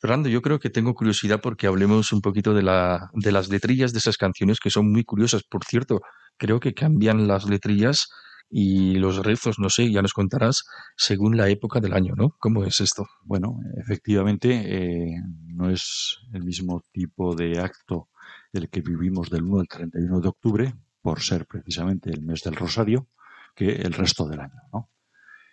[0.00, 3.92] Fernando, yo creo que tengo curiosidad porque hablemos un poquito de, la, de las letrillas
[3.92, 5.44] de esas canciones que son muy curiosas.
[5.44, 6.00] Por cierto,
[6.36, 8.08] creo que cambian las letrillas
[8.48, 10.64] y los rezos, no sé, ya nos contarás,
[10.96, 12.34] según la época del año, ¿no?
[12.40, 13.06] ¿Cómo es esto?
[13.22, 18.08] Bueno, efectivamente, eh, no es el mismo tipo de acto
[18.52, 22.56] el que vivimos del 1 al 31 de octubre, por ser precisamente el mes del
[22.56, 23.08] Rosario,
[23.54, 24.90] que el resto del año, ¿no?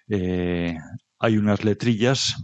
[0.10, 0.78] Eh,
[1.20, 2.36] hay unas letrillas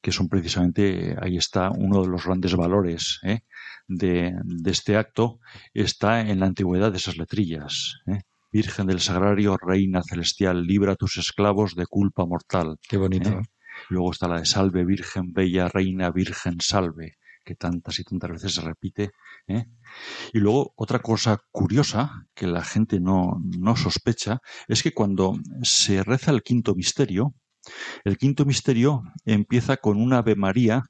[0.00, 3.40] que son precisamente, ahí está uno de los grandes valores ¿eh?
[3.86, 5.40] de, de, este acto,
[5.74, 8.00] está en la antigüedad de esas letrillas.
[8.06, 8.22] ¿eh?
[8.50, 12.78] Virgen del Sagrario, Reina Celestial, libra a tus esclavos de culpa mortal.
[12.88, 13.42] Qué bonito.
[13.88, 17.16] Luego está la de Salve, Virgen Bella, Reina, Virgen Salve,
[17.50, 19.10] que tantas y tantas veces se repite.
[19.48, 19.64] ¿eh?
[20.32, 24.38] Y luego otra cosa curiosa que la gente no, no sospecha
[24.68, 27.34] es que cuando se reza el quinto misterio,
[28.04, 30.84] el quinto misterio empieza con una Ave María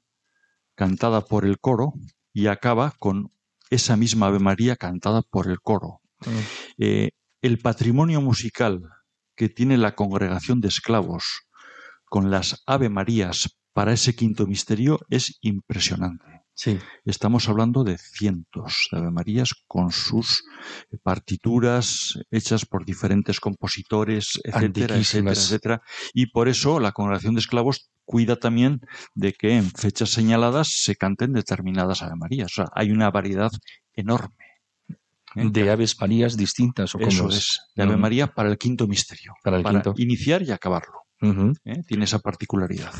[0.75, 1.93] cantada por el coro
[2.31, 3.31] y acaba con
[3.71, 6.01] esa misma Ave María cantada por el coro.
[6.19, 6.29] Mm.
[6.77, 7.09] Eh,
[7.41, 8.83] el patrimonio musical
[9.35, 11.47] que tiene la congregación de esclavos
[12.05, 16.40] con las Ave Marías para ese quinto misterio es impresionante.
[16.53, 16.77] Sí.
[17.05, 20.43] Estamos hablando de cientos de Ave Marías con sus
[21.01, 25.81] partituras hechas por diferentes compositores, etcétera, etcétera, etcétera.
[26.13, 28.81] Y por eso la congregación de esclavos cuida también
[29.15, 32.51] de que en fechas señaladas se canten determinadas Ave Marías.
[32.51, 33.51] O sea, hay una variedad
[33.93, 34.35] enorme.
[35.35, 35.49] ¿Eh?
[35.49, 36.93] de Aves Marías distintas.
[36.95, 39.33] ¿o Eso es, de Ave María para el quinto misterio.
[39.43, 39.93] Para el para quinto.
[39.97, 41.03] iniciar y acabarlo.
[41.21, 41.55] Uh -huh.
[41.65, 41.81] ¿Eh?
[41.87, 42.93] Tiene esa particularidad.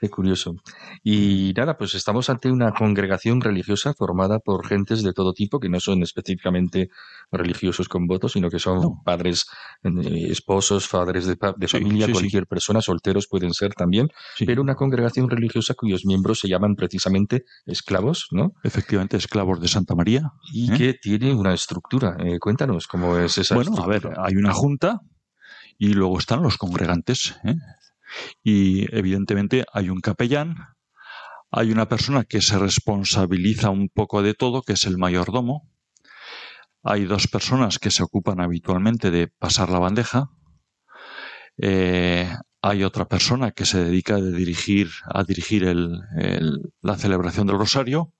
[0.00, 0.54] Qué curioso.
[1.02, 5.68] Y nada, pues estamos ante una congregación religiosa formada por gentes de todo tipo, que
[5.68, 6.88] no son específicamente
[7.32, 9.46] religiosos con votos, sino que son padres,
[9.82, 11.36] eh, esposos, padres de,
[11.66, 14.08] familia, cualquier persona, solteros pueden ser también,
[14.46, 18.52] pero una congregación religiosa cuyos miembros se llaman precisamente esclavos, ¿no?
[18.62, 20.30] Efectivamente, esclavos de Santa María.
[20.52, 20.76] Y ¿eh?
[20.76, 22.16] que tiene una estructura.
[22.20, 23.98] Eh, cuéntanos cómo es esa bueno, estructura.
[23.98, 25.00] Bueno, a ver, hay una junta
[25.78, 27.36] y luego están los congregantes.
[27.44, 27.54] ¿eh?
[28.42, 30.56] Y evidentemente hay un capellán,
[31.50, 35.70] hay una persona que se responsabiliza un poco de todo, que es el mayordomo.
[36.82, 40.30] Hay dos personas que se ocupan habitualmente de pasar la bandeja.
[41.56, 42.30] Eh,
[42.62, 45.64] hay otra persona que se dedica a dirigir, a dirigir
[46.82, 48.12] la celebración del rosario.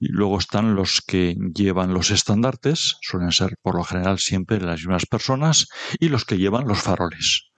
[0.00, 4.80] Y luego están los que llevan los estandartes, suelen ser por lo general siempre las
[4.80, 5.66] mismas personas,
[5.98, 7.50] y los que llevan los faroles.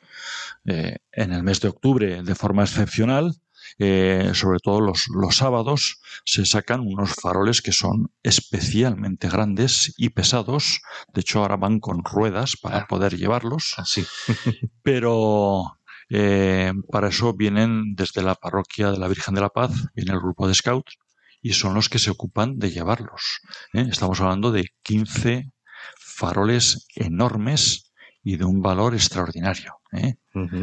[0.66, 3.34] Eh, en el mes de octubre, de forma excepcional,
[3.78, 10.10] eh, sobre todo los, los, sábados, se sacan unos faroles que son especialmente grandes y
[10.10, 10.80] pesados.
[11.14, 13.74] De hecho, ahora van con ruedas para poder llevarlos.
[13.76, 14.04] Así.
[14.82, 15.78] Pero
[16.10, 20.18] eh, para eso vienen desde la parroquia de la Virgen de la Paz, viene el
[20.18, 20.98] grupo de scouts
[21.40, 23.40] y son los que se ocupan de llevarlos.
[23.72, 23.86] ¿eh?
[23.88, 25.52] Estamos hablando de 15
[25.98, 27.92] faroles enormes
[28.24, 29.79] y de un valor extraordinario.
[29.92, 30.16] ¿Eh?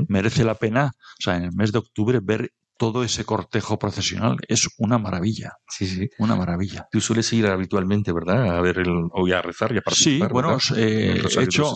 [0.07, 4.37] Merece la pena, o sea, en el mes de octubre ver todo ese cortejo procesional
[4.47, 5.53] es una maravilla.
[5.67, 6.09] Sí, sí.
[6.19, 6.87] Una maravilla.
[6.91, 8.55] Tú sueles ir habitualmente, ¿verdad?
[8.55, 10.29] A ver el, o a rezar y a participar.
[10.29, 11.73] Sí, bueno, eh, hecho,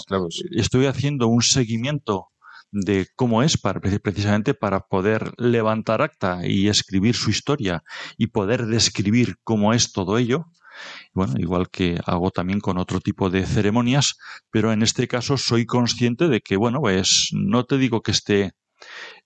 [0.51, 2.27] estoy haciendo un seguimiento
[2.71, 7.83] de cómo es para, precisamente para poder levantar acta y escribir su historia
[8.17, 10.45] y poder describir cómo es todo ello.
[11.13, 14.15] Bueno, igual que hago también con otro tipo de ceremonias,
[14.49, 18.51] pero en este caso soy consciente de que, bueno, pues no te digo que esté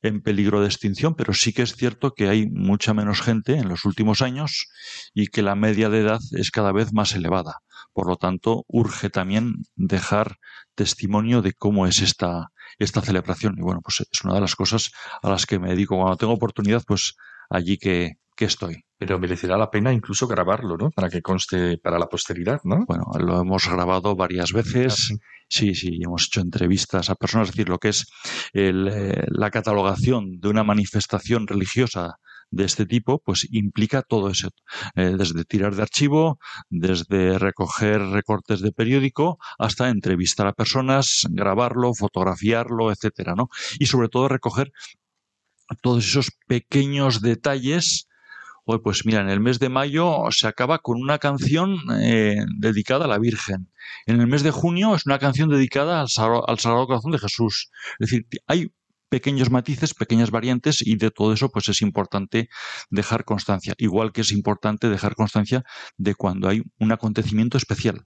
[0.01, 3.69] en peligro de extinción, pero sí que es cierto que hay mucha menos gente en
[3.69, 4.67] los últimos años
[5.13, 7.59] y que la media de edad es cada vez más elevada.
[7.93, 10.37] Por lo tanto, urge también dejar
[10.75, 13.55] testimonio de cómo es esta, esta celebración.
[13.57, 14.91] Y bueno, pues es una de las cosas
[15.21, 15.95] a las que me dedico.
[15.95, 17.15] Cuando tengo oportunidad, pues
[17.49, 18.83] allí que, que estoy.
[18.97, 20.89] Pero merecerá la pena incluso grabarlo, ¿no?
[20.91, 22.85] Para que conste para la posteridad, ¿no?
[22.87, 25.11] Bueno, lo hemos grabado varias veces.
[25.11, 25.15] Ah,
[25.49, 28.05] sí, sí, hemos hecho entrevistas a personas, es decir, lo que es
[28.53, 32.15] el, eh, la catalogación de una manifestación religiosa
[32.51, 34.49] de este tipo, pues implica todo eso,
[34.95, 36.37] eh, desde tirar de archivo,
[36.69, 43.49] desde recoger recortes de periódico, hasta entrevistar a personas, grabarlo, fotografiarlo, etcétera, ¿no?
[43.79, 44.71] Y sobre todo recoger
[45.81, 48.04] todos esos pequeños detalles
[48.65, 53.07] pues mira, en el mes de mayo se acaba con una canción eh, dedicada a
[53.07, 53.71] la Virgen.
[54.07, 56.07] En el mes de junio es una canción dedicada al,
[56.47, 57.69] al Sagrado Corazón de Jesús.
[57.99, 58.71] Es decir, hay
[59.09, 62.49] pequeños matices, pequeñas variantes y de todo eso pues es importante
[62.89, 63.75] dejar constancia.
[63.77, 65.63] Igual que es importante dejar constancia
[65.97, 68.05] de cuando hay un acontecimiento especial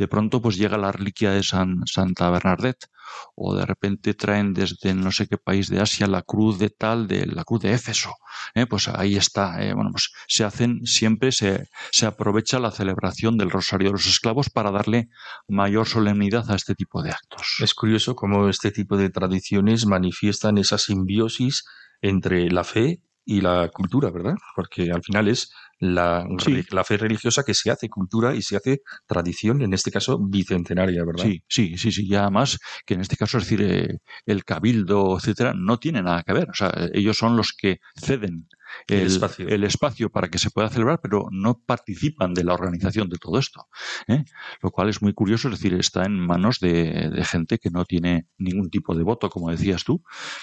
[0.00, 2.86] de pronto pues llega la reliquia de San, Santa Bernadette
[3.34, 7.06] o de repente traen desde no sé qué país de Asia la cruz de tal,
[7.06, 8.14] de la cruz de Éfeso.
[8.54, 8.64] ¿eh?
[8.64, 9.62] Pues ahí está.
[9.62, 9.74] ¿eh?
[9.74, 14.48] Bueno, pues se hacen siempre, se, se aprovecha la celebración del Rosario de los Esclavos
[14.48, 15.10] para darle
[15.48, 17.56] mayor solemnidad a este tipo de actos.
[17.60, 21.66] Es curioso cómo este tipo de tradiciones manifiestan esa simbiosis
[22.00, 24.36] entre la fe y la cultura, ¿verdad?
[24.56, 26.26] Porque al final es la,
[26.70, 31.04] la, fe religiosa que se hace cultura y se hace tradición, en este caso bicentenaria,
[31.04, 31.24] ¿verdad?
[31.24, 32.06] Sí, sí, sí, sí.
[32.06, 36.22] Ya más que en este caso, es decir, eh, el cabildo, etcétera, no tiene nada
[36.22, 36.50] que ver.
[36.50, 38.46] O sea, ellos son los que ceden
[38.86, 40.10] el, espacio.
[40.10, 43.68] para que se pueda celebrar, pero no participan de la organización de todo esto.
[44.08, 44.24] ¿eh?
[44.62, 48.26] Lo cual es muy curioso, es decir, está en manos de, gente que no tiene
[48.38, 50.02] ningún tipo de voto, como decías tú,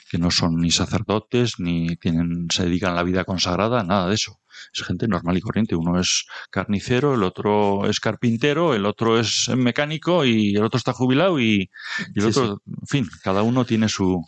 [0.10, 4.16] que no son ni sacerdotes, ni tienen, se dedican a la vida consagrada, nada de
[4.16, 4.40] eso.
[4.74, 5.76] Es gente normal y corriente.
[5.76, 10.94] Uno es carnicero, el otro es carpintero, el otro es mecánico y el otro está
[10.94, 11.70] jubilado y,
[12.16, 14.26] el otro, en fin, cada uno tiene su,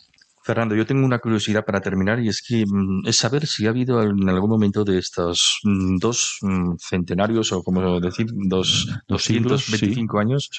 [0.49, 3.69] Fernando, yo tengo una curiosidad para terminar y es que mm, es saber si ha
[3.69, 10.17] habido en algún momento de estos mm, dos mm, centenarios o como decir, dos, 225
[10.17, 10.49] años,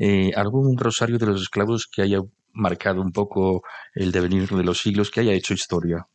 [0.00, 2.18] eh, algún rosario de los esclavos que haya
[2.54, 3.62] marcado un poco
[3.94, 6.08] el devenir de los siglos, que haya hecho historia.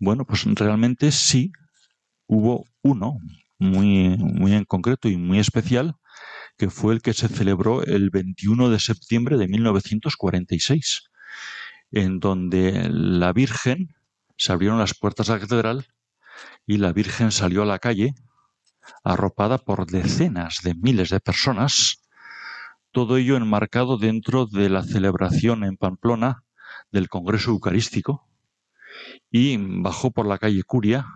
[0.00, 1.52] Bueno, pues realmente sí,
[2.26, 3.18] hubo uno
[3.60, 5.94] muy, muy en concreto y muy especial,
[6.58, 11.10] que fue el que se celebró el 21 de septiembre de 1946
[11.90, 13.94] en donde la Virgen
[14.36, 15.86] se abrieron las puertas de la catedral
[16.66, 18.14] y la Virgen salió a la calle
[19.04, 22.02] arropada por decenas de miles de personas,
[22.92, 26.44] todo ello enmarcado dentro de la celebración en Pamplona
[26.92, 28.28] del Congreso Eucarístico,
[29.30, 31.06] y bajó por la calle Curia,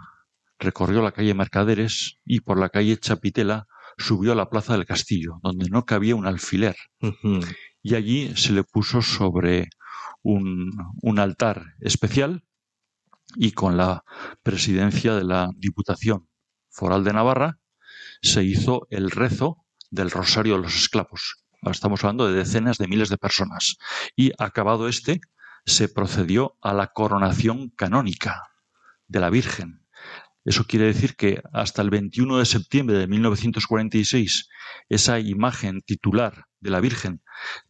[0.58, 3.66] recorrió la calle Mercaderes y por la calle Chapitela
[3.96, 6.76] subió a la plaza del castillo, donde no cabía un alfiler.
[7.82, 9.70] Y allí se le puso sobre
[10.22, 12.44] un, un altar especial
[13.36, 14.04] y con la
[14.42, 16.28] presidencia de la Diputación
[16.68, 17.58] Foral de Navarra
[18.22, 21.44] se hizo el rezo del Rosario de los Esclavos.
[21.70, 23.76] estamos hablando de decenas de miles de personas.
[24.16, 25.20] Y acabado este,
[25.66, 28.50] se procedió a la coronación canónica
[29.08, 29.86] de la Virgen.
[30.44, 34.48] Eso quiere decir que hasta el 21 de septiembre de 1946,
[34.88, 37.22] esa imagen titular de la Virgen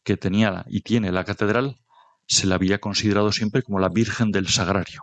[0.05, 1.81] que tenía y tiene la catedral,
[2.31, 5.03] se la había considerado siempre como la Virgen del Sagrario.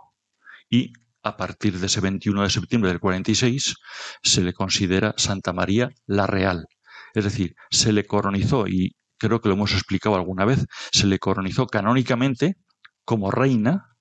[0.70, 3.76] Y a partir de ese 21 de septiembre del 46
[4.22, 6.66] se le considera Santa María la Real.
[7.14, 11.18] Es decir, se le coronizó, y creo que lo hemos explicado alguna vez, se le
[11.18, 12.56] coronizó canónicamente
[13.04, 13.94] como reina,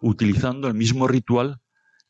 [0.00, 1.60] utilizando el mismo ritual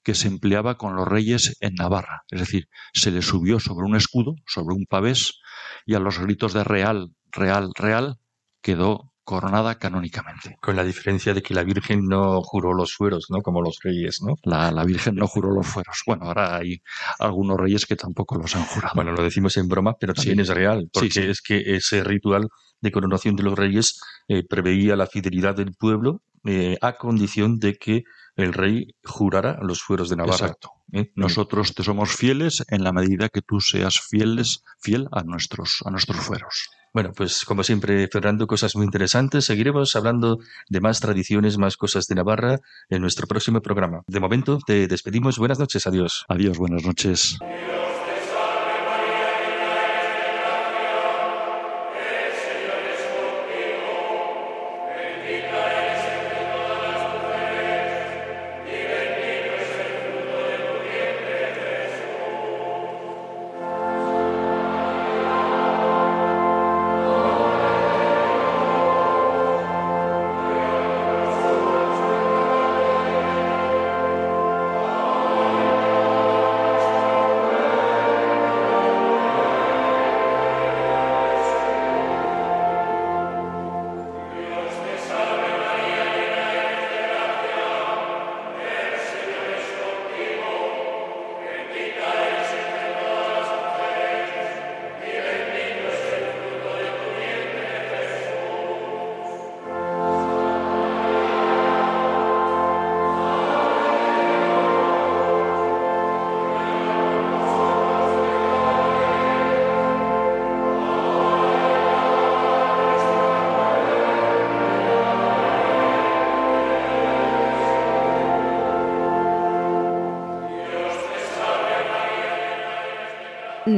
[0.03, 2.25] que se empleaba con los reyes en Navarra.
[2.31, 5.41] Es decir, se le subió sobre un escudo, sobre un pavés,
[5.87, 8.19] y a los gritos de real, real, real,
[8.61, 10.59] quedó coronada canónicamente.
[10.61, 13.43] Con la diferencia de que la Virgen no juró los fueros, ¿no?
[13.43, 14.35] Como los reyes, ¿no?
[14.43, 16.03] La, Virgen no juró los fueros.
[16.05, 16.83] Bueno, ahora hay
[17.21, 18.95] algunos reyes que tampoco los han jurado.
[18.97, 22.49] Bueno, lo decimos en broma, pero también es real, porque es que ese ritual
[22.81, 27.77] de coronación de los reyes eh, preveía la fidelidad del pueblo eh, a condición de
[27.77, 28.03] que
[28.35, 30.47] el rey jurara los fueros de Navarra.
[30.47, 30.73] Exacto.
[30.93, 31.13] ¿Eh?
[31.15, 35.91] Nosotros te somos fieles en la medida que tú seas fieles, fiel a nuestros, a
[35.91, 36.71] nuestros fueros.
[36.93, 39.45] Bueno, pues como siempre, Fernando, cosas muy interesantes.
[39.45, 40.39] Seguiremos hablando
[40.69, 44.03] de más tradiciones, más cosas de Navarra en nuestro próximo programa.
[44.09, 45.39] De momento, te despedimos.
[45.39, 45.87] Buenas noches.
[45.87, 46.25] Adiós.
[46.29, 46.59] Adiós.
[46.59, 47.39] Buenas noches.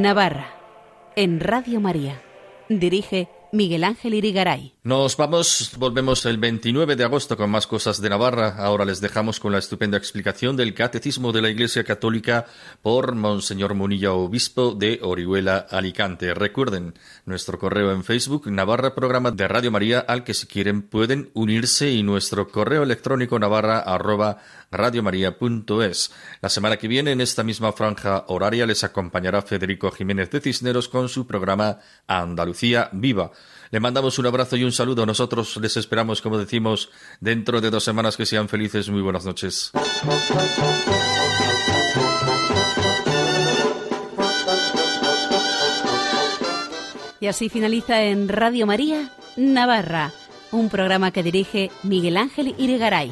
[0.01, 0.47] Navarra,
[1.16, 2.22] en Radio María.
[2.70, 4.72] Dirige Miguel Ángel Irigaray.
[4.85, 8.57] Nos vamos, volvemos el 29 de agosto con más cosas de Navarra.
[8.59, 12.47] Ahora les dejamos con la estupenda explicación del Catecismo de la Iglesia Católica
[12.83, 16.35] por Monseñor Munilla, obispo de Orihuela, Alicante.
[16.35, 16.95] Recuerden
[17.26, 21.93] nuestro correo en Facebook, Navarra Programa de Radio María, al que si quieren pueden unirse
[21.93, 24.39] y nuestro correo electrónico navarra arroba
[24.72, 26.12] radiomaria.es.
[26.41, 30.89] La semana que viene, en esta misma franja horaria, les acompañará Federico Jiménez de Cisneros
[30.89, 31.78] con su programa
[32.09, 33.30] Andalucía Viva.
[33.73, 35.07] Le mandamos un abrazo y un saludo.
[35.07, 38.91] Nosotros les esperamos, como decimos, dentro de dos semanas que sean felices.
[38.91, 39.73] Muy buenas noches.
[47.18, 50.12] Y así finaliza en Radio María, Navarra,
[50.51, 53.11] un programa que dirige Miguel Ángel Irigaray.